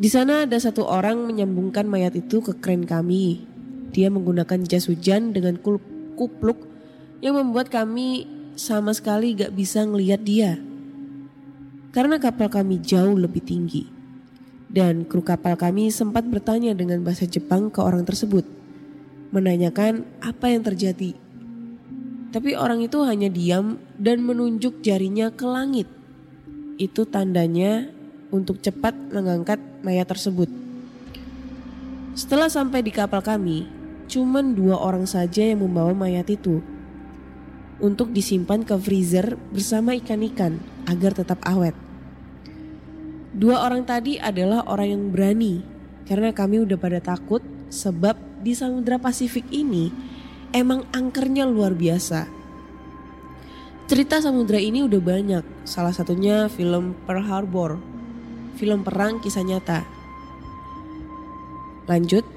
[0.00, 3.44] Di sana ada satu orang menyambungkan mayat itu ke kren kami.
[3.92, 5.60] Dia menggunakan jas hujan dengan
[6.16, 6.56] kupluk
[7.20, 8.24] yang membuat kami
[8.56, 10.56] sama sekali gak bisa ngeliat dia.
[11.92, 13.84] Karena kapal kami jauh lebih tinggi.
[14.72, 18.48] Dan kru kapal kami sempat bertanya dengan bahasa Jepang ke orang tersebut.
[19.36, 21.12] Menanyakan apa yang terjadi.
[22.32, 25.92] Tapi orang itu hanya diam dan menunjuk jarinya ke langit.
[26.80, 27.90] Itu tandanya
[28.32, 30.48] untuk cepat mengangkat mayat tersebut.
[32.16, 33.64] Setelah sampai di kapal kami,
[34.10, 36.60] cuman dua orang saja yang membawa mayat itu
[37.80, 41.72] untuk disimpan ke freezer bersama ikan-ikan agar tetap awet.
[43.30, 45.64] Dua orang tadi adalah orang yang berani
[46.04, 47.40] karena kami udah pada takut
[47.72, 49.88] sebab di Samudra Pasifik ini
[50.50, 52.26] emang angkernya luar biasa.
[53.90, 57.82] Cerita samudra ini udah banyak, salah satunya film Pearl Harbor,
[58.60, 59.88] film perang kisah nyata.
[61.88, 62.28] Lanjut,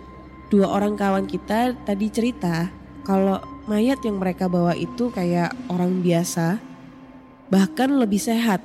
[0.48, 2.72] dua orang kawan kita tadi cerita
[3.04, 6.64] kalau mayat yang mereka bawa itu kayak orang biasa,
[7.52, 8.64] bahkan lebih sehat.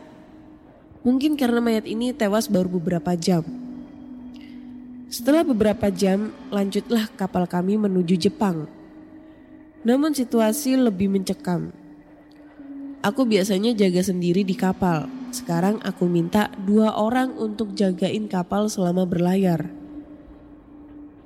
[1.03, 3.43] Mungkin karena mayat ini tewas baru beberapa jam.
[5.11, 8.71] Setelah beberapa jam, lanjutlah kapal kami menuju Jepang.
[9.83, 11.73] Namun situasi lebih mencekam.
[13.01, 15.18] Aku biasanya jaga sendiri di kapal.
[15.29, 19.69] Sekarang aku minta dua orang untuk jagain kapal selama berlayar.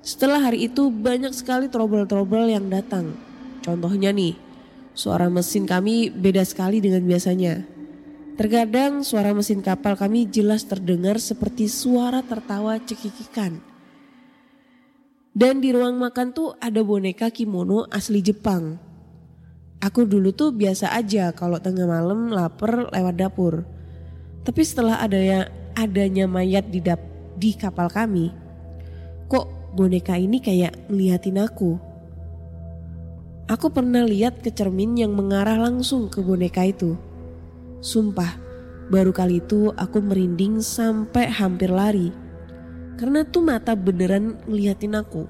[0.03, 3.15] Setelah hari itu banyak sekali trouble-trouble yang datang.
[3.62, 4.35] Contohnya nih,
[4.99, 7.62] suara mesin kami beda sekali dengan biasanya.
[8.35, 13.62] Terkadang suara mesin kapal kami jelas terdengar seperti suara tertawa cekikikan.
[15.31, 18.77] Dan di ruang makan tuh ada boneka kimono asli Jepang.
[19.79, 23.62] Aku dulu tuh biasa aja kalau tengah malam lapar lewat dapur.
[24.43, 25.47] Tapi setelah adanya
[25.79, 26.99] adanya mayat di dap,
[27.39, 28.35] di kapal kami,
[29.31, 31.79] kok boneka ini kayak ngeliatin aku.
[33.51, 36.97] Aku pernah lihat ke cermin yang mengarah langsung ke boneka itu.
[37.83, 38.39] Sumpah,
[38.89, 42.15] baru kali itu aku merinding sampai hampir lari.
[42.97, 45.27] Karena tuh mata beneran ngeliatin aku.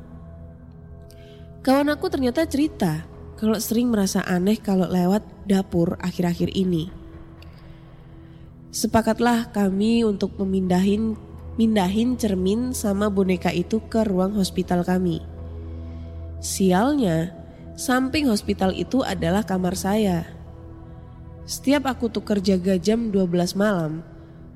[1.62, 3.06] Kawan aku ternyata cerita
[3.38, 7.01] kalau sering merasa aneh kalau lewat dapur akhir-akhir ini.
[8.72, 11.12] Sepakatlah kami untuk memindahin
[11.60, 15.20] mindahin cermin sama boneka itu ke ruang hospital kami.
[16.40, 17.36] Sialnya,
[17.76, 20.24] samping hospital itu adalah kamar saya.
[21.44, 24.00] Setiap aku tuker jaga jam 12 malam,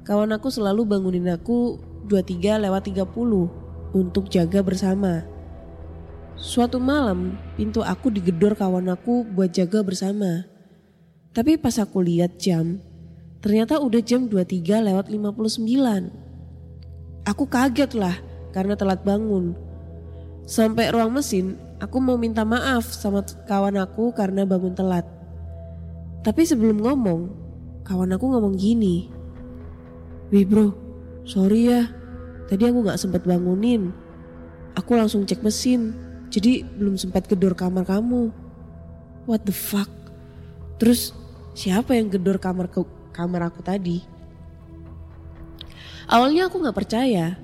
[0.08, 1.76] kawan aku selalu bangunin aku
[2.08, 3.12] 23 lewat 30
[3.92, 5.28] untuk jaga bersama.
[6.40, 10.48] Suatu malam, pintu aku digedor kawan aku buat jaga bersama.
[11.36, 12.80] Tapi pas aku lihat jam,
[13.40, 16.26] ternyata udah jam 23 lewat 59.
[17.26, 18.14] Aku kaget lah
[18.54, 19.58] karena telat bangun.
[20.46, 25.02] Sampai ruang mesin, aku mau minta maaf sama kawan aku karena bangun telat.
[26.22, 27.30] Tapi sebelum ngomong,
[27.82, 29.10] kawan aku ngomong gini.
[30.30, 30.74] Wih bro,
[31.26, 31.90] sorry ya.
[32.46, 33.90] Tadi aku gak sempat bangunin.
[34.78, 35.94] Aku langsung cek mesin,
[36.30, 38.30] jadi belum sempat gedor kamar kamu.
[39.26, 39.90] What the fuck?
[40.78, 41.10] Terus
[41.58, 44.04] siapa yang gedor kamar ke kamar aku tadi?
[46.06, 47.40] Awalnya aku gak percaya.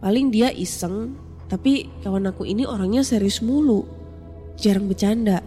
[0.00, 1.14] Paling dia iseng,
[1.46, 3.84] tapi kawan aku ini orangnya serius mulu.
[4.56, 5.44] Jarang bercanda.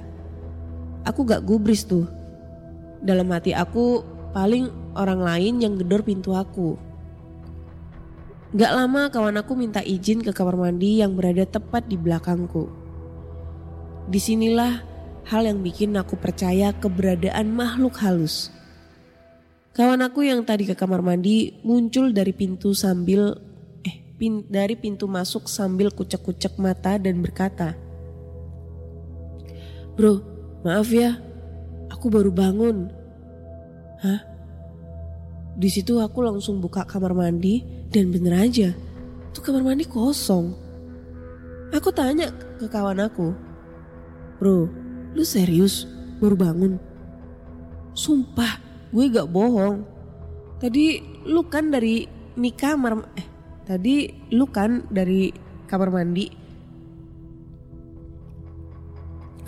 [1.03, 2.05] Aku gak gubris tuh.
[3.03, 6.79] Dalam hati aku paling orang lain yang gedor pintu aku.
[8.53, 12.69] Gak lama kawan aku minta izin ke kamar mandi yang berada tepat di belakangku.
[14.07, 14.85] Di sinilah
[15.27, 18.53] hal yang bikin aku percaya keberadaan makhluk halus.
[19.73, 23.33] Kawan aku yang tadi ke kamar mandi muncul dari pintu sambil
[23.81, 27.73] eh pin, dari pintu masuk sambil kucek-kucek mata dan berkata,
[29.97, 30.21] "Bro,
[30.61, 31.17] maaf ya.
[31.89, 32.93] Aku baru bangun."
[34.05, 34.21] Hah?
[35.57, 38.77] Di situ aku langsung buka kamar mandi dan bener aja,
[39.33, 40.53] tuh kamar mandi kosong.
[41.73, 42.29] Aku tanya
[42.61, 43.33] ke kawan aku,
[44.37, 44.69] Bro,
[45.17, 45.89] lu serius
[46.21, 46.77] baru bangun?
[47.97, 49.81] Sumpah, gue gak bohong.
[50.61, 52.05] Tadi lu kan dari
[52.37, 53.27] mi kamar, eh
[53.65, 55.33] tadi lu kan dari
[55.67, 56.29] kamar mandi.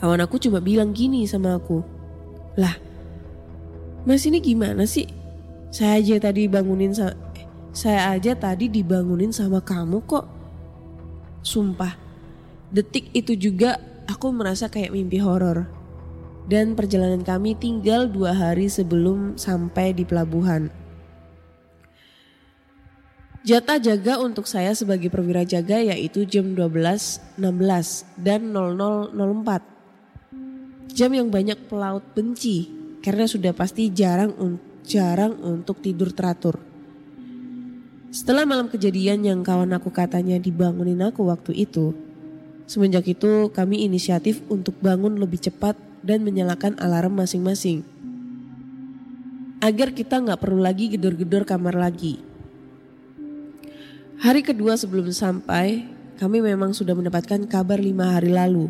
[0.01, 1.79] Kawan aku cuma bilang gini sama aku.
[2.59, 2.75] Lah,
[4.03, 5.07] mas ini gimana sih?
[5.71, 10.25] Saya aja tadi bangunin sa eh, saya aja tadi dibangunin sama kamu kok.
[11.45, 11.95] Sumpah,
[12.73, 13.79] detik itu juga
[14.09, 15.74] aku merasa kayak mimpi horor.
[16.45, 20.69] Dan perjalanan kami tinggal dua hari sebelum sampai di pelabuhan.
[23.45, 27.37] Jatah jaga untuk saya sebagai perwira jaga yaitu jam 12.16
[28.17, 29.13] dan 00.04.
[30.93, 32.73] Jam yang banyak pelaut benci
[33.05, 36.57] karena sudah pasti jarang un- jarang untuk tidur teratur.
[38.09, 41.93] Setelah malam kejadian yang kawan aku katanya dibangunin aku waktu itu,
[42.65, 47.81] semenjak itu kami inisiatif untuk bangun lebih cepat dan menyalakan alarm masing-masing.
[49.57, 52.21] Agar kita nggak perlu lagi gedor-gedor kamar lagi.
[54.21, 55.89] Hari kedua sebelum sampai,
[56.21, 58.69] kami memang sudah mendapatkan kabar lima hari lalu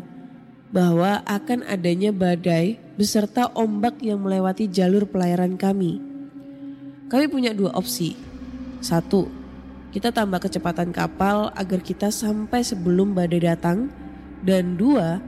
[0.72, 6.00] bahwa akan adanya badai beserta ombak yang melewati jalur pelayaran kami.
[7.06, 8.18] Kami punya dua opsi.
[8.82, 9.30] Satu,
[9.94, 13.92] kita tambah kecepatan kapal agar kita sampai sebelum badai datang.
[14.42, 15.18] Dan dua,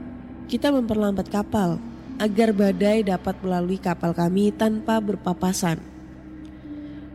[0.51, 1.81] kita memperlambat kapal
[2.19, 5.79] agar badai dapat melalui kapal kami tanpa berpapasan.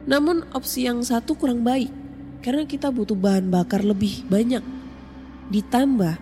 [0.08, 1.92] Namun opsi yang satu kurang baik
[2.40, 4.64] karena kita butuh bahan bakar lebih banyak.
[5.52, 6.16] Ditambah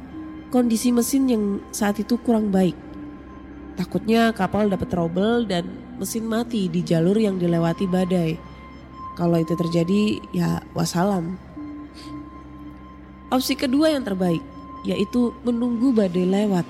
[0.50, 2.74] kondisi mesin yang saat itu kurang baik.
[3.78, 5.66] Takutnya kapal dapat trouble dan
[5.98, 8.38] mesin mati di jalur yang dilewati badai.
[9.14, 11.38] Kalau itu terjadi ya wassalam.
[13.30, 14.42] Opsi kedua yang terbaik
[14.82, 16.66] yaitu menunggu badai lewat.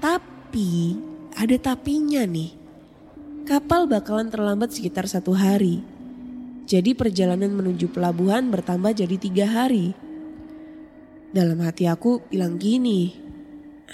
[0.00, 0.96] Tapi
[1.36, 2.54] ada tapinya nih.
[3.48, 5.80] Kapal bakalan terlambat sekitar satu hari.
[6.68, 9.96] Jadi perjalanan menuju pelabuhan bertambah jadi tiga hari.
[11.32, 13.12] Dalam hati aku bilang gini,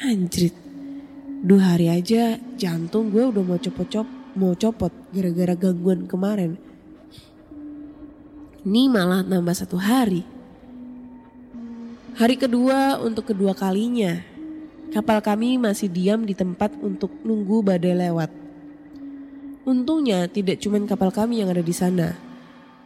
[0.02, 0.54] anjrit,
[1.42, 6.58] dua hari aja jantung gue udah mau copot-cop, mau copot gara-gara gangguan kemarin.
[8.66, 10.26] Ini malah nambah satu hari.
[12.18, 14.18] Hari kedua untuk kedua kalinya,
[14.94, 18.30] kapal kami masih diam di tempat untuk nunggu badai lewat.
[19.66, 22.14] Untungnya tidak cuma kapal kami yang ada di sana,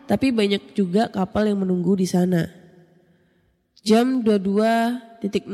[0.09, 2.49] tapi banyak juga kapal yang menunggu di sana.
[3.85, 5.53] Jam 22.00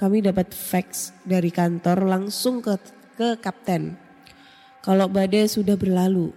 [0.00, 2.80] kami dapat fax dari kantor langsung ke
[3.20, 4.00] ke kapten.
[4.80, 6.32] Kalau badai sudah berlalu.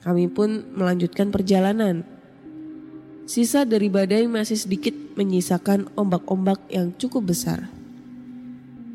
[0.00, 2.08] Kami pun melanjutkan perjalanan.
[3.28, 7.79] Sisa dari badai masih sedikit menyisakan ombak-ombak yang cukup besar.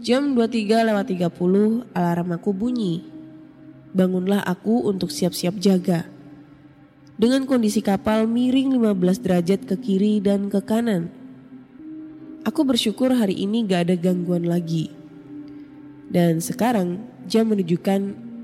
[0.06, 3.02] Jam 23 lewat 30 alarm aku bunyi.
[3.90, 6.06] Bangunlah aku untuk siap-siap jaga.
[7.18, 11.10] Dengan kondisi kapal miring 15 derajat ke kiri dan ke kanan.
[12.46, 14.94] Aku bersyukur hari ini gak ada gangguan lagi.
[16.06, 18.02] Dan sekarang jam menunjukkan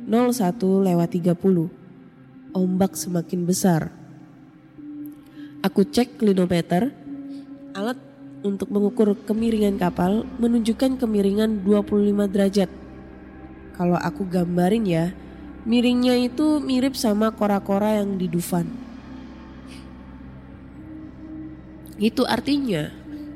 [0.09, 2.57] 01 lewat 30.
[2.57, 3.93] Ombak semakin besar.
[5.61, 6.89] Aku cek klinometer,
[7.77, 8.01] alat
[8.41, 12.69] untuk mengukur kemiringan kapal menunjukkan kemiringan 25 derajat.
[13.77, 15.05] Kalau aku gambarin ya,
[15.65, 18.67] miringnya itu mirip sama kora-kora yang di Dufan.
[22.01, 22.89] Itu artinya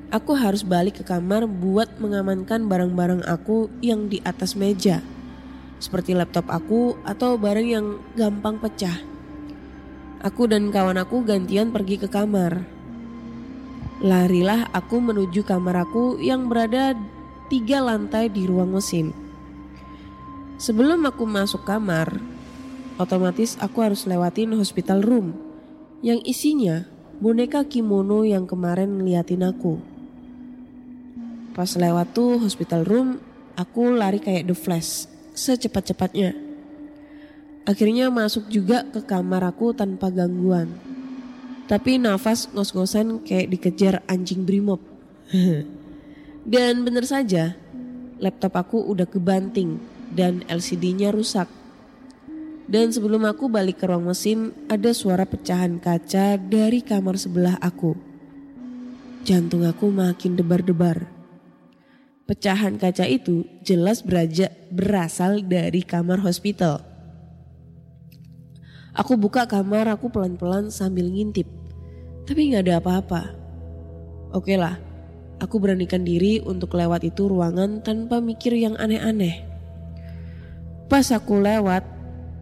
[0.10, 5.06] aku harus balik ke kamar buat mengamankan barang-barang aku yang di atas meja.
[5.78, 8.97] Seperti laptop aku atau barang yang gampang pecah.
[10.26, 12.74] Aku dan kawan aku gantian pergi ke kamar.
[14.03, 16.99] Larilah aku menuju kamar aku yang berada
[17.47, 19.15] tiga lantai di ruang mesin.
[20.59, 22.19] Sebelum aku masuk kamar,
[22.99, 25.31] otomatis aku harus lewatin hospital room
[26.03, 26.83] yang isinya
[27.23, 29.79] boneka kimono yang kemarin ngeliatin aku.
[31.55, 33.15] Pas lewat tuh hospital room,
[33.55, 36.35] aku lari kayak The Flash, secepat-cepatnya.
[37.63, 40.67] Akhirnya masuk juga ke kamar aku tanpa gangguan.
[41.66, 44.82] Tapi nafas ngos-ngosan kayak dikejar anjing brimob.
[46.45, 47.57] Dan bener saja,
[48.22, 49.82] laptop aku udah kebanting
[50.13, 51.49] dan LCD-nya rusak.
[52.66, 57.93] Dan sebelum aku balik ke ruang mesin, ada suara pecahan kaca dari kamar sebelah aku.
[59.26, 61.09] Jantung aku makin debar-debar.
[62.26, 66.82] Pecahan kaca itu jelas beraja, berasal dari kamar hospital.
[68.95, 71.51] Aku buka kamar aku pelan-pelan sambil ngintip.
[72.23, 73.21] Tapi nggak ada apa-apa.
[74.31, 74.79] Oke lah,
[75.43, 79.43] aku beranikan diri untuk lewat itu ruangan tanpa mikir yang aneh-aneh.
[80.87, 81.83] Pas aku lewat,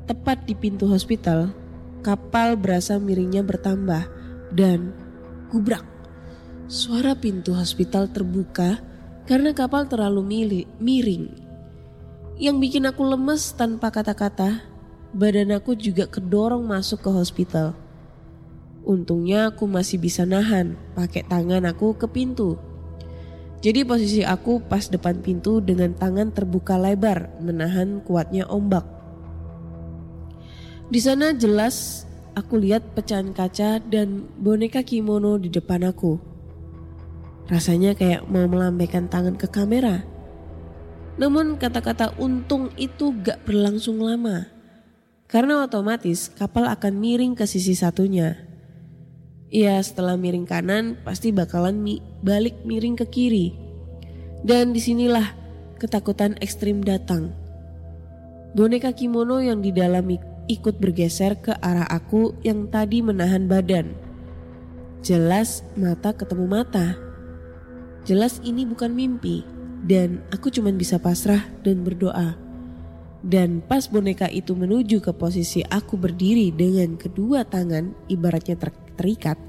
[0.06, 1.50] tepat di pintu hospital,
[2.06, 4.06] kapal berasa miringnya bertambah
[4.54, 4.94] dan
[5.50, 5.84] gubrak.
[6.70, 8.78] Suara pintu hospital terbuka
[9.26, 10.22] karena kapal terlalu
[10.78, 11.26] miring.
[12.38, 14.73] Yang bikin aku lemes tanpa kata-kata,
[15.14, 17.78] badan aku juga kedorong masuk ke hospital.
[18.84, 22.60] Untungnya aku masih bisa nahan pakai tangan aku ke pintu.
[23.64, 28.84] Jadi posisi aku pas depan pintu dengan tangan terbuka lebar menahan kuatnya ombak.
[30.92, 32.04] Di sana jelas
[32.36, 36.20] aku lihat pecahan kaca dan boneka kimono di depan aku.
[37.48, 40.04] Rasanya kayak mau melambaikan tangan ke kamera.
[41.16, 44.53] Namun kata-kata untung itu gak berlangsung lama.
[45.34, 48.38] Karena otomatis kapal akan miring ke sisi satunya.
[49.50, 53.58] Iya setelah miring kanan pasti bakalan mi balik miring ke kiri.
[54.46, 55.34] Dan di sinilah
[55.82, 57.34] ketakutan ekstrim datang.
[58.54, 60.06] Boneka kimono yang di dalam
[60.46, 63.90] ikut bergeser ke arah aku yang tadi menahan badan.
[65.02, 66.94] Jelas mata ketemu mata.
[68.06, 69.42] Jelas ini bukan mimpi
[69.82, 72.43] dan aku cuma bisa pasrah dan berdoa.
[73.24, 79.40] Dan pas boneka itu menuju ke posisi aku berdiri dengan kedua tangan ibaratnya ter terikat,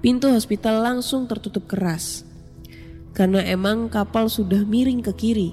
[0.00, 2.22] pintu hospital langsung tertutup keras.
[3.12, 5.50] Karena emang kapal sudah miring ke kiri.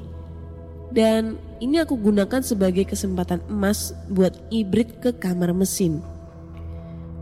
[0.90, 6.00] Dan ini aku gunakan sebagai kesempatan emas buat ibrit ke kamar mesin.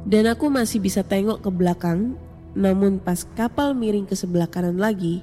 [0.07, 2.15] Dan aku masih bisa tengok ke belakang,
[2.55, 5.19] namun pas kapal miring ke sebelah kanan lagi,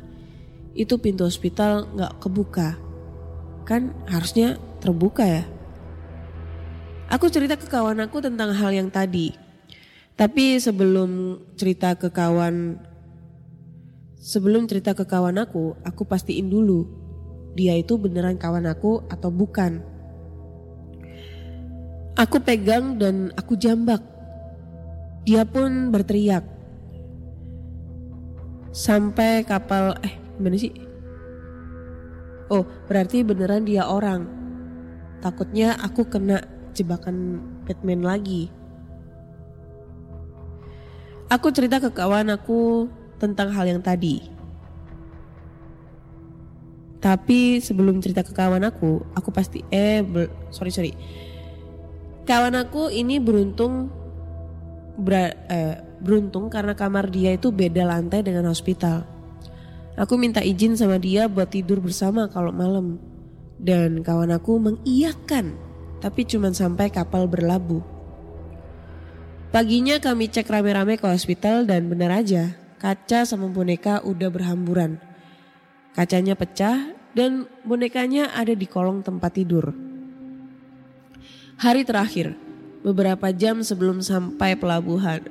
[0.77, 2.77] itu pintu hospital gak kebuka.
[3.65, 5.49] Kan harusnya terbuka ya.
[7.09, 9.33] Aku cerita ke kawan aku tentang hal yang tadi.
[10.13, 12.77] Tapi sebelum cerita ke kawan
[14.21, 16.85] sebelum cerita ke kawan aku, aku pastiin dulu
[17.57, 19.81] dia itu beneran kawan aku atau bukan.
[22.15, 24.05] Aku pegang dan aku jambak.
[25.25, 26.45] Dia pun berteriak.
[28.75, 30.75] Sampai kapal eh gimana sih?
[32.51, 34.44] Oh, berarti beneran dia orang.
[35.25, 36.45] Takutnya aku kena
[36.77, 38.53] jebakan Batman lagi.
[41.33, 44.21] Aku cerita ke kawan aku tentang hal yang tadi.
[47.01, 50.05] Tapi sebelum cerita ke kawan aku, aku pasti eh
[50.53, 50.93] sorry sorry.
[52.29, 53.89] Kawan aku ini beruntung
[55.01, 59.09] ber, eh, beruntung karena kamar dia itu beda lantai dengan hospital.
[59.97, 63.14] Aku minta izin sama dia buat tidur bersama kalau malam.
[63.61, 65.55] Dan kawan aku mengiyakan,
[66.03, 67.83] tapi cuma sampai kapal berlabuh.
[69.55, 74.99] Paginya kami cek rame-rame ke hospital dan benar aja, kaca sama boneka udah berhamburan.
[75.95, 79.71] Kacanya pecah dan bonekanya ada di kolong tempat tidur.
[81.55, 82.35] Hari terakhir,
[82.83, 85.23] beberapa jam sebelum sampai pelabuhan.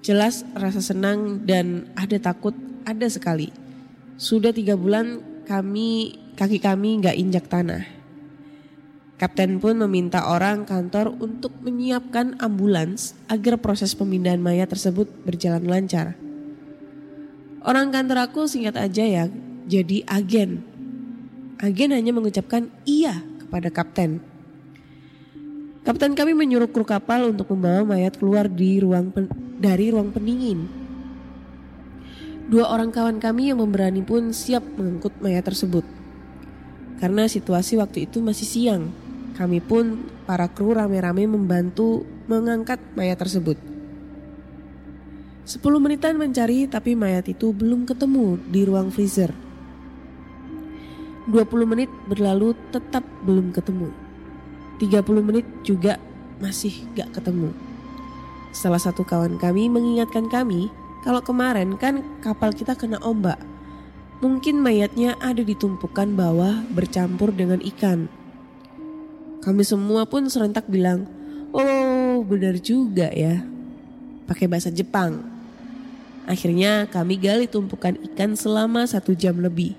[0.00, 2.54] Jelas rasa senang dan ada takut
[2.86, 3.50] ada sekali.
[4.14, 7.82] Sudah tiga bulan kami kaki kami nggak injak tanah.
[9.18, 16.14] Kapten pun meminta orang kantor untuk menyiapkan ambulans agar proses pemindahan mayat tersebut berjalan lancar.
[17.66, 19.24] Orang kantor aku singkat aja ya,
[19.66, 20.62] jadi agen.
[21.58, 24.22] Agen hanya mengucapkan iya kepada kapten.
[25.82, 29.10] Kapten kami menyuruh kru kapal untuk membawa mayat keluar di ruang
[29.58, 30.70] dari ruang pendingin.
[32.46, 35.98] Dua orang kawan kami yang memberani pun siap mengangkut mayat tersebut.
[36.98, 38.90] Karena situasi waktu itu masih siang,
[39.38, 43.54] kami pun para kru rame-rame membantu mengangkat mayat tersebut.
[45.48, 49.32] Sepuluh menitan mencari tapi mayat itu belum ketemu di ruang freezer.
[51.30, 53.88] 20 menit berlalu tetap belum ketemu.
[54.82, 55.96] 30 menit juga
[56.42, 57.54] masih gak ketemu.
[58.52, 60.68] Salah satu kawan kami mengingatkan kami
[61.06, 63.38] kalau kemarin kan kapal kita kena ombak
[64.18, 68.10] Mungkin mayatnya ada di tumpukan bawah bercampur dengan ikan.
[69.38, 71.06] Kami semua pun serentak bilang,
[71.54, 73.46] oh benar juga ya.
[74.26, 75.22] Pakai bahasa Jepang.
[76.26, 79.78] Akhirnya kami gali tumpukan ikan selama satu jam lebih.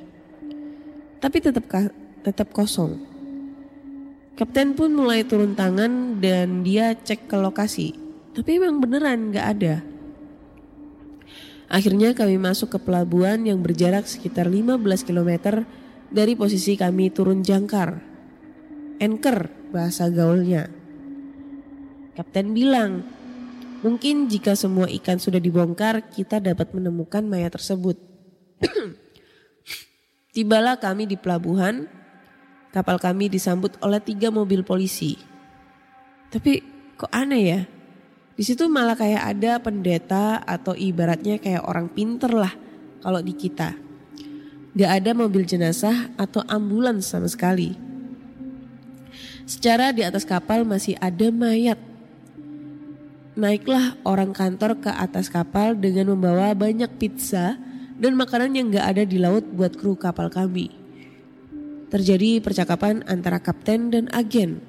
[1.19, 1.67] Tapi tetap
[2.23, 2.95] tetap kosong.
[4.39, 7.91] Kapten pun mulai turun tangan dan dia cek ke lokasi.
[8.31, 9.83] Tapi emang beneran gak ada.
[11.69, 15.61] Akhirnya kami masuk ke pelabuhan yang berjarak sekitar 15 km
[16.09, 18.01] dari posisi kami turun jangkar.
[18.97, 20.65] Anchor bahasa gaulnya.
[22.17, 23.05] Kapten bilang,
[23.85, 27.95] mungkin jika semua ikan sudah dibongkar kita dapat menemukan mayat tersebut.
[30.35, 31.85] Tibalah kami di pelabuhan,
[32.73, 35.15] kapal kami disambut oleh tiga mobil polisi.
[36.33, 36.65] Tapi
[36.97, 37.59] kok aneh ya,
[38.39, 42.55] di situ malah kayak ada pendeta atau ibaratnya kayak orang pinter lah
[43.03, 43.75] kalau di kita.
[44.79, 47.75] Gak ada mobil jenazah atau ambulans sama sekali.
[49.43, 51.75] Secara di atas kapal masih ada mayat.
[53.35, 57.59] Naiklah orang kantor ke atas kapal dengan membawa banyak pizza
[57.99, 60.71] dan makanan yang gak ada di laut buat kru kapal kami.
[61.91, 64.63] Terjadi percakapan antara kapten dan agen.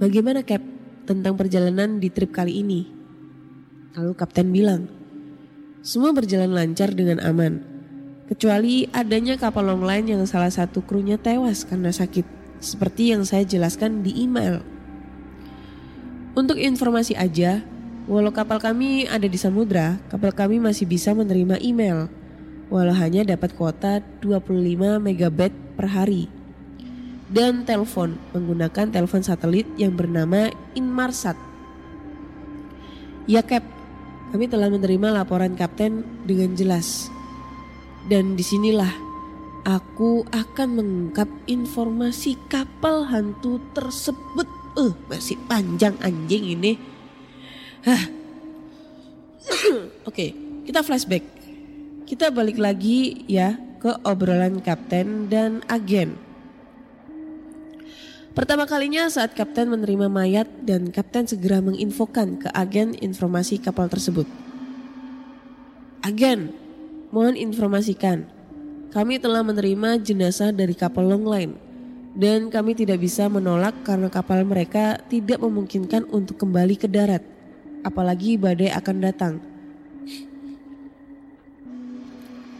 [0.00, 0.73] Bagaimana Cap?
[1.04, 2.88] Tentang perjalanan di trip kali ini.
[3.94, 4.90] Lalu kapten bilang,
[5.84, 7.60] semua berjalan lancar dengan aman.
[8.24, 12.24] Kecuali adanya kapal long line yang salah satu krunya tewas karena sakit.
[12.58, 14.64] Seperti yang saya jelaskan di email.
[16.34, 17.62] Untuk informasi aja,
[18.10, 22.10] walau kapal kami ada di samudra, kapal kami masih bisa menerima email.
[22.72, 26.26] Walau hanya dapat kuota 25 megabit per hari.
[27.28, 31.36] Dan telepon menggunakan telepon satelit yang bernama Inmarsat.
[33.24, 33.64] Ya Cap,
[34.34, 37.08] kami telah menerima laporan kapten dengan jelas.
[38.04, 38.92] Dan di sinilah
[39.64, 44.44] aku akan mengungkap informasi kapal hantu tersebut.
[44.76, 46.76] Eh, masih panjang anjing ini.
[47.88, 48.04] Hah.
[50.08, 50.36] Oke,
[50.68, 51.24] kita flashback.
[52.04, 56.23] Kita balik lagi ya ke obrolan kapten dan agen.
[58.34, 64.26] Pertama kalinya saat kapten menerima mayat dan kapten segera menginfokan ke agen informasi kapal tersebut.
[66.02, 66.50] Agen,
[67.14, 68.26] mohon informasikan.
[68.90, 71.54] Kami telah menerima jenazah dari kapal long line
[72.18, 77.22] dan kami tidak bisa menolak karena kapal mereka tidak memungkinkan untuk kembali ke darat.
[77.86, 79.34] Apalagi badai akan datang.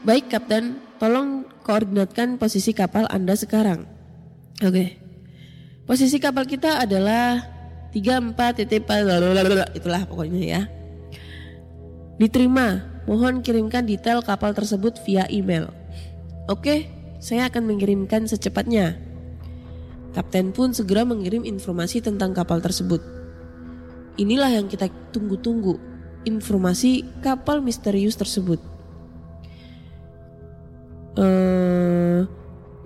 [0.05, 3.89] Baik Kapten, tolong koordinatkan posisi kapal Anda sekarang.
[4.61, 5.04] Oke.
[5.85, 7.45] Posisi kapal kita adalah
[7.93, 8.89] 34 titik
[9.77, 10.63] itulah pokoknya ya.
[12.17, 15.69] Diterima, mohon kirimkan detail kapal tersebut via email.
[16.49, 16.89] Oke,
[17.21, 18.97] saya akan mengirimkan secepatnya.
[20.17, 23.03] Kapten pun segera mengirim informasi tentang kapal tersebut.
[24.15, 25.77] Inilah yang kita tunggu-tunggu,
[26.23, 28.63] informasi kapal misterius tersebut.
[31.19, 32.21] Eh,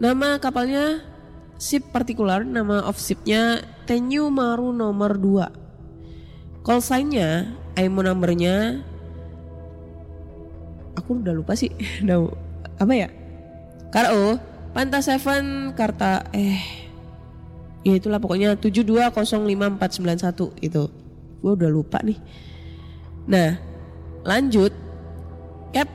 [0.00, 1.04] nama kapalnya
[1.58, 6.62] ship partikular, nama of shipnya Tenyu Maru nomor 2.
[6.62, 8.82] Call sign-nya, IMO numbernya
[10.94, 11.70] aku udah lupa sih.
[12.06, 12.30] Udah
[12.78, 13.08] apa ya?
[13.90, 14.38] Karo
[14.76, 16.60] Panta Seven Karta eh
[17.86, 20.84] ya itulah pokoknya 7205491 itu.
[21.38, 22.18] Gue udah lupa nih.
[23.30, 23.56] Nah,
[24.26, 24.74] lanjut.
[25.72, 25.88] Cap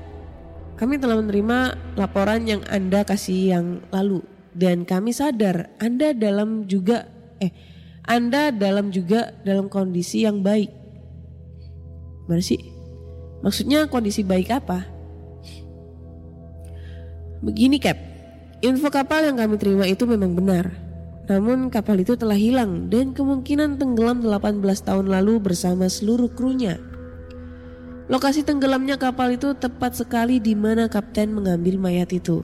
[0.80, 7.10] kami telah menerima laporan yang Anda kasih yang lalu dan kami sadar Anda dalam juga
[7.42, 7.54] eh
[8.06, 10.70] Anda dalam juga dalam kondisi yang baik.
[12.28, 12.60] Mana sih?
[13.44, 14.88] Maksudnya kondisi baik apa?
[17.44, 18.00] Begini Cap,
[18.64, 20.72] info kapal yang kami terima itu memang benar.
[21.28, 26.80] Namun kapal itu telah hilang dan kemungkinan tenggelam 18 tahun lalu bersama seluruh krunya.
[28.12, 32.44] Lokasi tenggelamnya kapal itu tepat sekali di mana kapten mengambil mayat itu.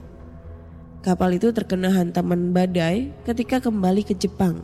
[1.00, 4.60] Kapal itu terkena hantaman badai ketika kembali ke Jepang.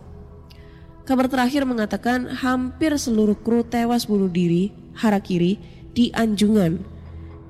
[1.09, 5.57] Kabar terakhir mengatakan hampir seluruh kru tewas bunuh diri, harakiri,
[5.97, 6.85] di Anjungan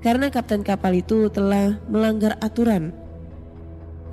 [0.07, 2.95] karena kapten kapal itu telah melanggar aturan.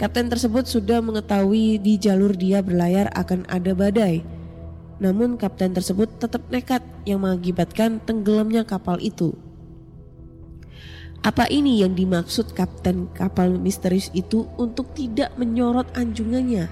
[0.02, 4.26] Kapten tersebut sudah mengetahui di jalur dia berlayar akan ada badai.
[4.98, 9.38] Namun kapten tersebut tetap nekat yang mengakibatkan tenggelamnya kapal itu.
[11.24, 16.68] Apa ini yang dimaksud kapten kapal misterius itu untuk tidak menyorot anjungannya?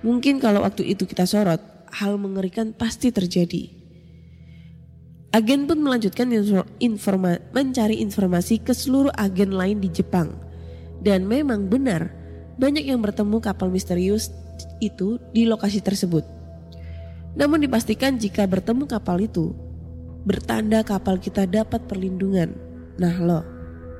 [0.00, 1.60] Mungkin kalau waktu itu kita sorot,
[1.92, 3.68] hal mengerikan pasti terjadi.
[5.36, 6.32] Agen pun melanjutkan
[6.80, 10.32] informa mencari informasi ke seluruh agen lain di Jepang.
[11.04, 12.16] Dan memang benar,
[12.56, 14.32] banyak yang bertemu kapal misterius
[14.80, 16.24] itu di lokasi tersebut.
[17.36, 19.52] Namun dipastikan jika bertemu kapal itu,
[20.24, 22.69] bertanda kapal kita dapat perlindungan.
[23.00, 23.44] Nah loh,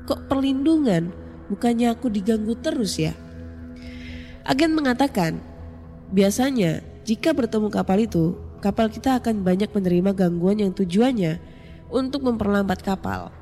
[0.04, 1.08] kok perlindungan?
[1.48, 3.16] Bukannya aku diganggu terus ya?
[4.44, 5.40] Agen mengatakan,
[6.12, 11.40] biasanya jika bertemu kapal itu, kapal kita akan banyak menerima gangguan yang tujuannya
[11.88, 13.32] untuk memperlambat kapal,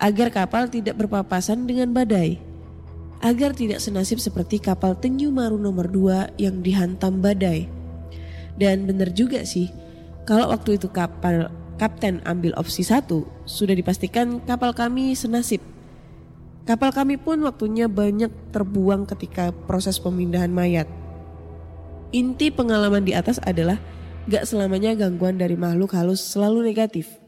[0.00, 2.40] agar kapal tidak berpapasan dengan badai,
[3.20, 7.68] agar tidak senasib seperti kapal Tenyu Maru nomor 2 yang dihantam badai.
[8.56, 9.68] Dan benar juga sih,
[10.24, 11.52] kalau waktu itu kapal
[11.84, 15.60] kapten ambil opsi satu, sudah dipastikan kapal kami senasib.
[16.64, 20.88] Kapal kami pun waktunya banyak terbuang ketika proses pemindahan mayat.
[22.08, 23.76] Inti pengalaman di atas adalah
[24.32, 27.20] gak selamanya gangguan dari makhluk halus selalu negatif.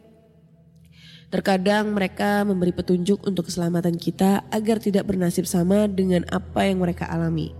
[1.28, 7.04] Terkadang mereka memberi petunjuk untuk keselamatan kita agar tidak bernasib sama dengan apa yang mereka
[7.12, 7.52] alami.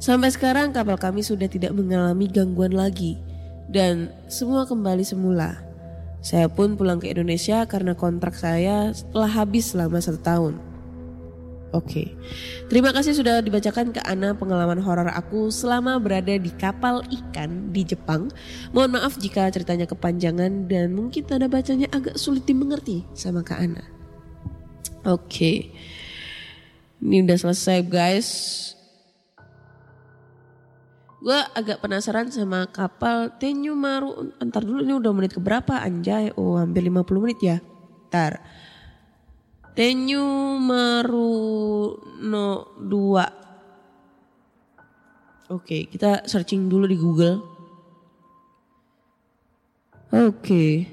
[0.00, 3.20] Sampai sekarang kapal kami sudah tidak mengalami gangguan lagi
[3.68, 5.71] dan semua kembali semula.
[6.22, 10.54] Saya pun pulang ke Indonesia karena kontrak saya telah habis selama satu tahun.
[11.72, 12.14] Oke.
[12.68, 17.82] Terima kasih sudah dibacakan ke Ana pengalaman horor aku selama berada di kapal ikan di
[17.82, 18.28] Jepang.
[18.76, 23.84] Mohon maaf jika ceritanya kepanjangan dan mungkin tanda bacanya agak sulit dimengerti sama Kak Ana.
[25.08, 25.72] Oke.
[27.02, 28.28] Ini udah selesai guys.
[31.22, 34.34] Gue agak penasaran sama kapal Tenyu Maru.
[34.42, 36.34] Ntar dulu ini udah menit keberapa anjay.
[36.34, 37.62] Oh hampir 50 menit ya.
[38.10, 38.42] Ntar.
[39.78, 41.94] Tenyu Maru
[42.26, 45.54] no 2.
[45.54, 47.38] Oke, kita searching dulu di Google.
[50.10, 50.90] Oke.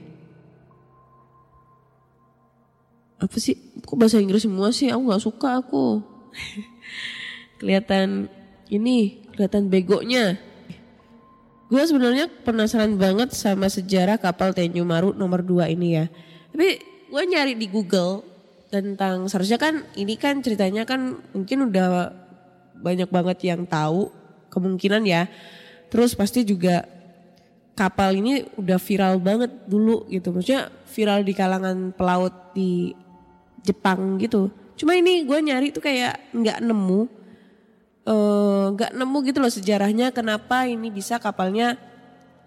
[3.17, 3.57] Apa sih?
[3.82, 4.93] Kok bahasa Inggris semua sih?
[4.93, 6.05] Aku nggak suka aku.
[7.59, 8.32] kelihatan
[8.71, 10.35] ini, kelihatan begonya.
[11.71, 16.11] Gue sebenarnya penasaran banget sama sejarah kapal Tenyu Maru nomor 2 ini ya.
[16.51, 16.75] Tapi
[17.07, 18.19] gue nyari di Google
[18.67, 22.11] tentang seharusnya kan ini kan ceritanya kan mungkin udah
[22.83, 24.11] banyak banget yang tahu
[24.51, 25.31] kemungkinan ya.
[25.87, 26.83] Terus pasti juga
[27.79, 30.35] kapal ini udah viral banget dulu gitu.
[30.35, 32.91] Maksudnya viral di kalangan pelaut di
[33.63, 34.51] Jepang gitu.
[34.75, 37.07] Cuma ini gue nyari tuh kayak nggak nemu,
[38.07, 41.79] eh, nggak nemu gitu loh sejarahnya kenapa ini bisa kapalnya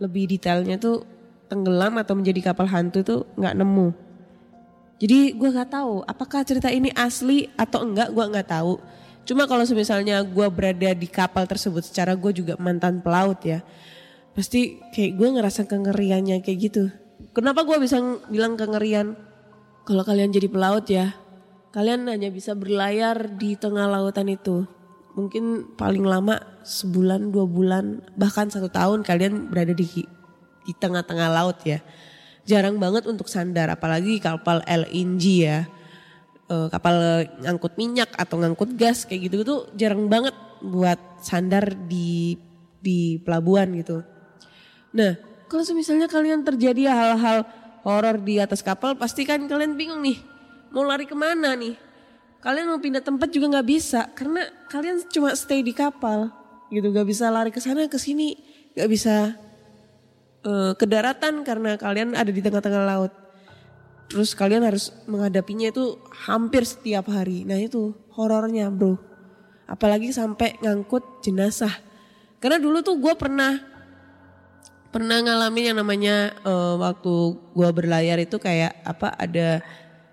[0.00, 1.04] lebih detailnya tuh
[1.52, 3.88] tenggelam atau menjadi kapal hantu tuh nggak nemu.
[5.02, 8.78] Jadi gue nggak tahu apakah cerita ini asli atau enggak gue nggak tahu.
[9.22, 13.60] Cuma kalau misalnya gue berada di kapal tersebut secara gue juga mantan pelaut ya.
[14.32, 16.84] Pasti kayak gue ngerasa kengeriannya kayak gitu.
[17.36, 18.00] Kenapa gue bisa
[18.32, 19.14] bilang kengerian?
[19.82, 21.14] Kalau kalian jadi pelaut ya,
[21.74, 24.66] kalian hanya bisa berlayar di tengah lautan itu.
[25.12, 29.84] Mungkin paling lama sebulan, dua bulan, bahkan satu tahun kalian berada di
[30.62, 31.84] di tengah-tengah laut ya.
[32.48, 35.68] Jarang banget untuk sandar, apalagi kapal LNG ya.
[36.52, 42.36] Eh, kapal ngangkut minyak atau ngangkut gas kayak gitu tuh jarang banget buat sandar di
[42.82, 44.04] di pelabuhan gitu.
[44.92, 45.16] Nah,
[45.48, 47.46] kalau misalnya kalian terjadi hal-hal
[47.86, 50.18] horor di atas kapal, pasti kan kalian bingung nih,
[50.74, 51.72] mau lari ke mana nih?
[52.42, 56.26] Kalian mau pindah tempat juga nggak bisa, karena kalian cuma stay di kapal,
[56.74, 58.34] gitu, gak bisa lari ke sana ke sini,
[58.74, 59.38] gak bisa
[60.42, 63.12] eh, ke daratan karena kalian ada di tengah-tengah laut.
[64.10, 67.48] Terus kalian harus menghadapinya itu hampir setiap hari.
[67.48, 68.98] Nah itu horornya bro.
[69.64, 71.72] Apalagi sampai ngangkut jenazah.
[72.42, 73.56] Karena dulu tuh gue pernah
[74.92, 77.14] pernah ngalamin yang namanya eh, waktu
[77.56, 79.64] gua berlayar itu kayak apa ada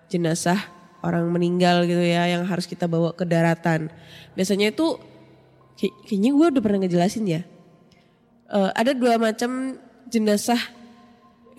[0.07, 3.88] jenazah orang meninggal gitu ya yang harus kita bawa ke daratan.
[4.36, 5.00] Biasanya itu
[5.80, 7.41] kayak- kayaknya gue udah pernah ngejelasin ya.
[8.50, 9.78] Eh, ada dua macam
[10.10, 10.60] jenazah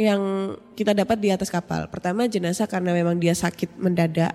[0.01, 1.86] yang kita dapat di atas kapal.
[1.93, 4.32] Pertama jenazah karena memang dia sakit mendadak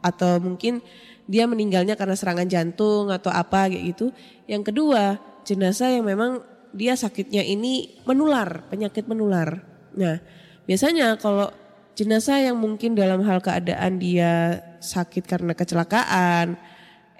[0.00, 0.80] atau mungkin
[1.28, 4.14] dia meninggalnya karena serangan jantung atau apa gitu.
[4.48, 9.62] Yang kedua jenazah yang memang dia sakitnya ini menular, penyakit menular.
[9.98, 10.22] Nah
[10.64, 11.50] biasanya kalau
[12.00, 16.56] jenazah yang mungkin dalam hal keadaan dia sakit karena kecelakaan,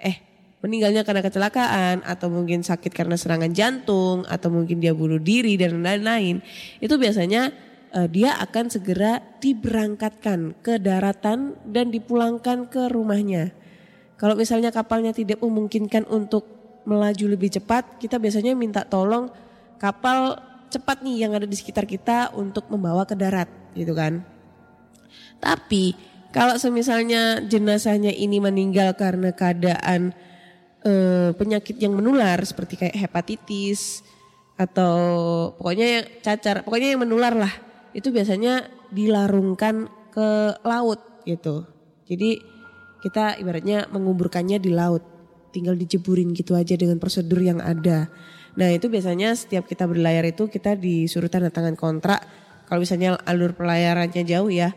[0.01, 0.17] eh
[0.65, 5.85] meninggalnya karena kecelakaan atau mungkin sakit karena serangan jantung atau mungkin dia bunuh diri dan
[5.85, 6.41] lain-lain,
[6.81, 7.53] itu biasanya
[7.93, 13.53] eh, dia akan segera diberangkatkan ke daratan dan dipulangkan ke rumahnya.
[14.17, 16.45] Kalau misalnya kapalnya tidak memungkinkan untuk
[16.89, 19.29] melaju lebih cepat, kita biasanya minta tolong
[19.77, 20.41] kapal
[20.73, 24.40] cepat nih yang ada di sekitar kita untuk membawa ke darat gitu kan.
[25.41, 25.97] Tapi
[26.31, 30.15] kalau semisalnya jenazahnya ini meninggal karena keadaan
[30.85, 34.05] eh, penyakit yang menular seperti kayak hepatitis
[34.55, 34.95] atau
[35.57, 37.53] pokoknya yang cacar, pokoknya yang menular lah,
[37.97, 41.65] itu biasanya dilarungkan ke laut gitu.
[42.05, 42.37] Jadi
[43.01, 45.01] kita ibaratnya menguburkannya di laut,
[45.49, 48.07] tinggal dijeburin gitu aja dengan prosedur yang ada.
[48.55, 52.21] Nah itu biasanya setiap kita berlayar itu kita disuruh tanda tangan kontrak.
[52.69, 54.71] Kalau misalnya alur pelayarannya jauh ya,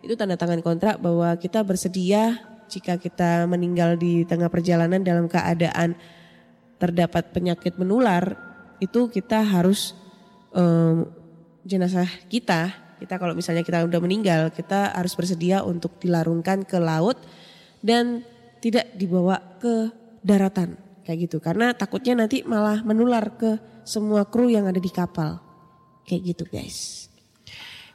[0.00, 2.40] itu tanda tangan kontrak bahwa kita bersedia
[2.70, 5.98] jika kita meninggal di tengah perjalanan dalam keadaan
[6.78, 8.38] terdapat penyakit menular,
[8.80, 9.92] itu kita harus
[10.54, 11.04] em,
[11.66, 12.72] jenazah kita,
[13.02, 17.18] kita kalau misalnya kita udah meninggal, kita harus bersedia untuk dilarungkan ke laut
[17.84, 18.24] dan
[18.62, 19.92] tidak dibawa ke
[20.24, 21.42] daratan kayak gitu.
[21.42, 25.42] Karena takutnya nanti malah menular ke semua kru yang ada di kapal
[26.06, 27.09] kayak gitu guys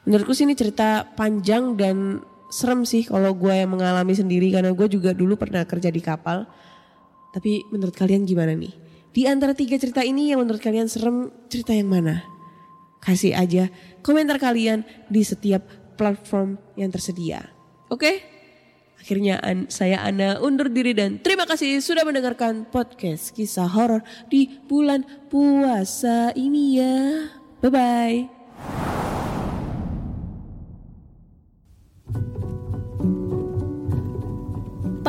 [0.06, 4.86] menurutku sih ini cerita panjang dan serem sih kalau gue yang mengalami sendiri karena gue
[4.86, 6.46] juga dulu pernah kerja di kapal.
[7.34, 8.72] Tapi menurut kalian gimana nih?
[9.12, 12.24] Di antara tiga cerita ini yang menurut kalian serem cerita yang mana?
[13.02, 13.68] Kasih aja
[14.00, 15.66] komentar kalian di setiap
[16.00, 17.52] platform yang tersedia.
[17.92, 18.24] Oke?
[18.96, 24.00] Akhirnya an- saya Ana undur diri dan terima kasih sudah mendengarkan podcast kisah horor
[24.32, 26.96] di bulan puasa ini ya.
[27.60, 28.95] Bye bye.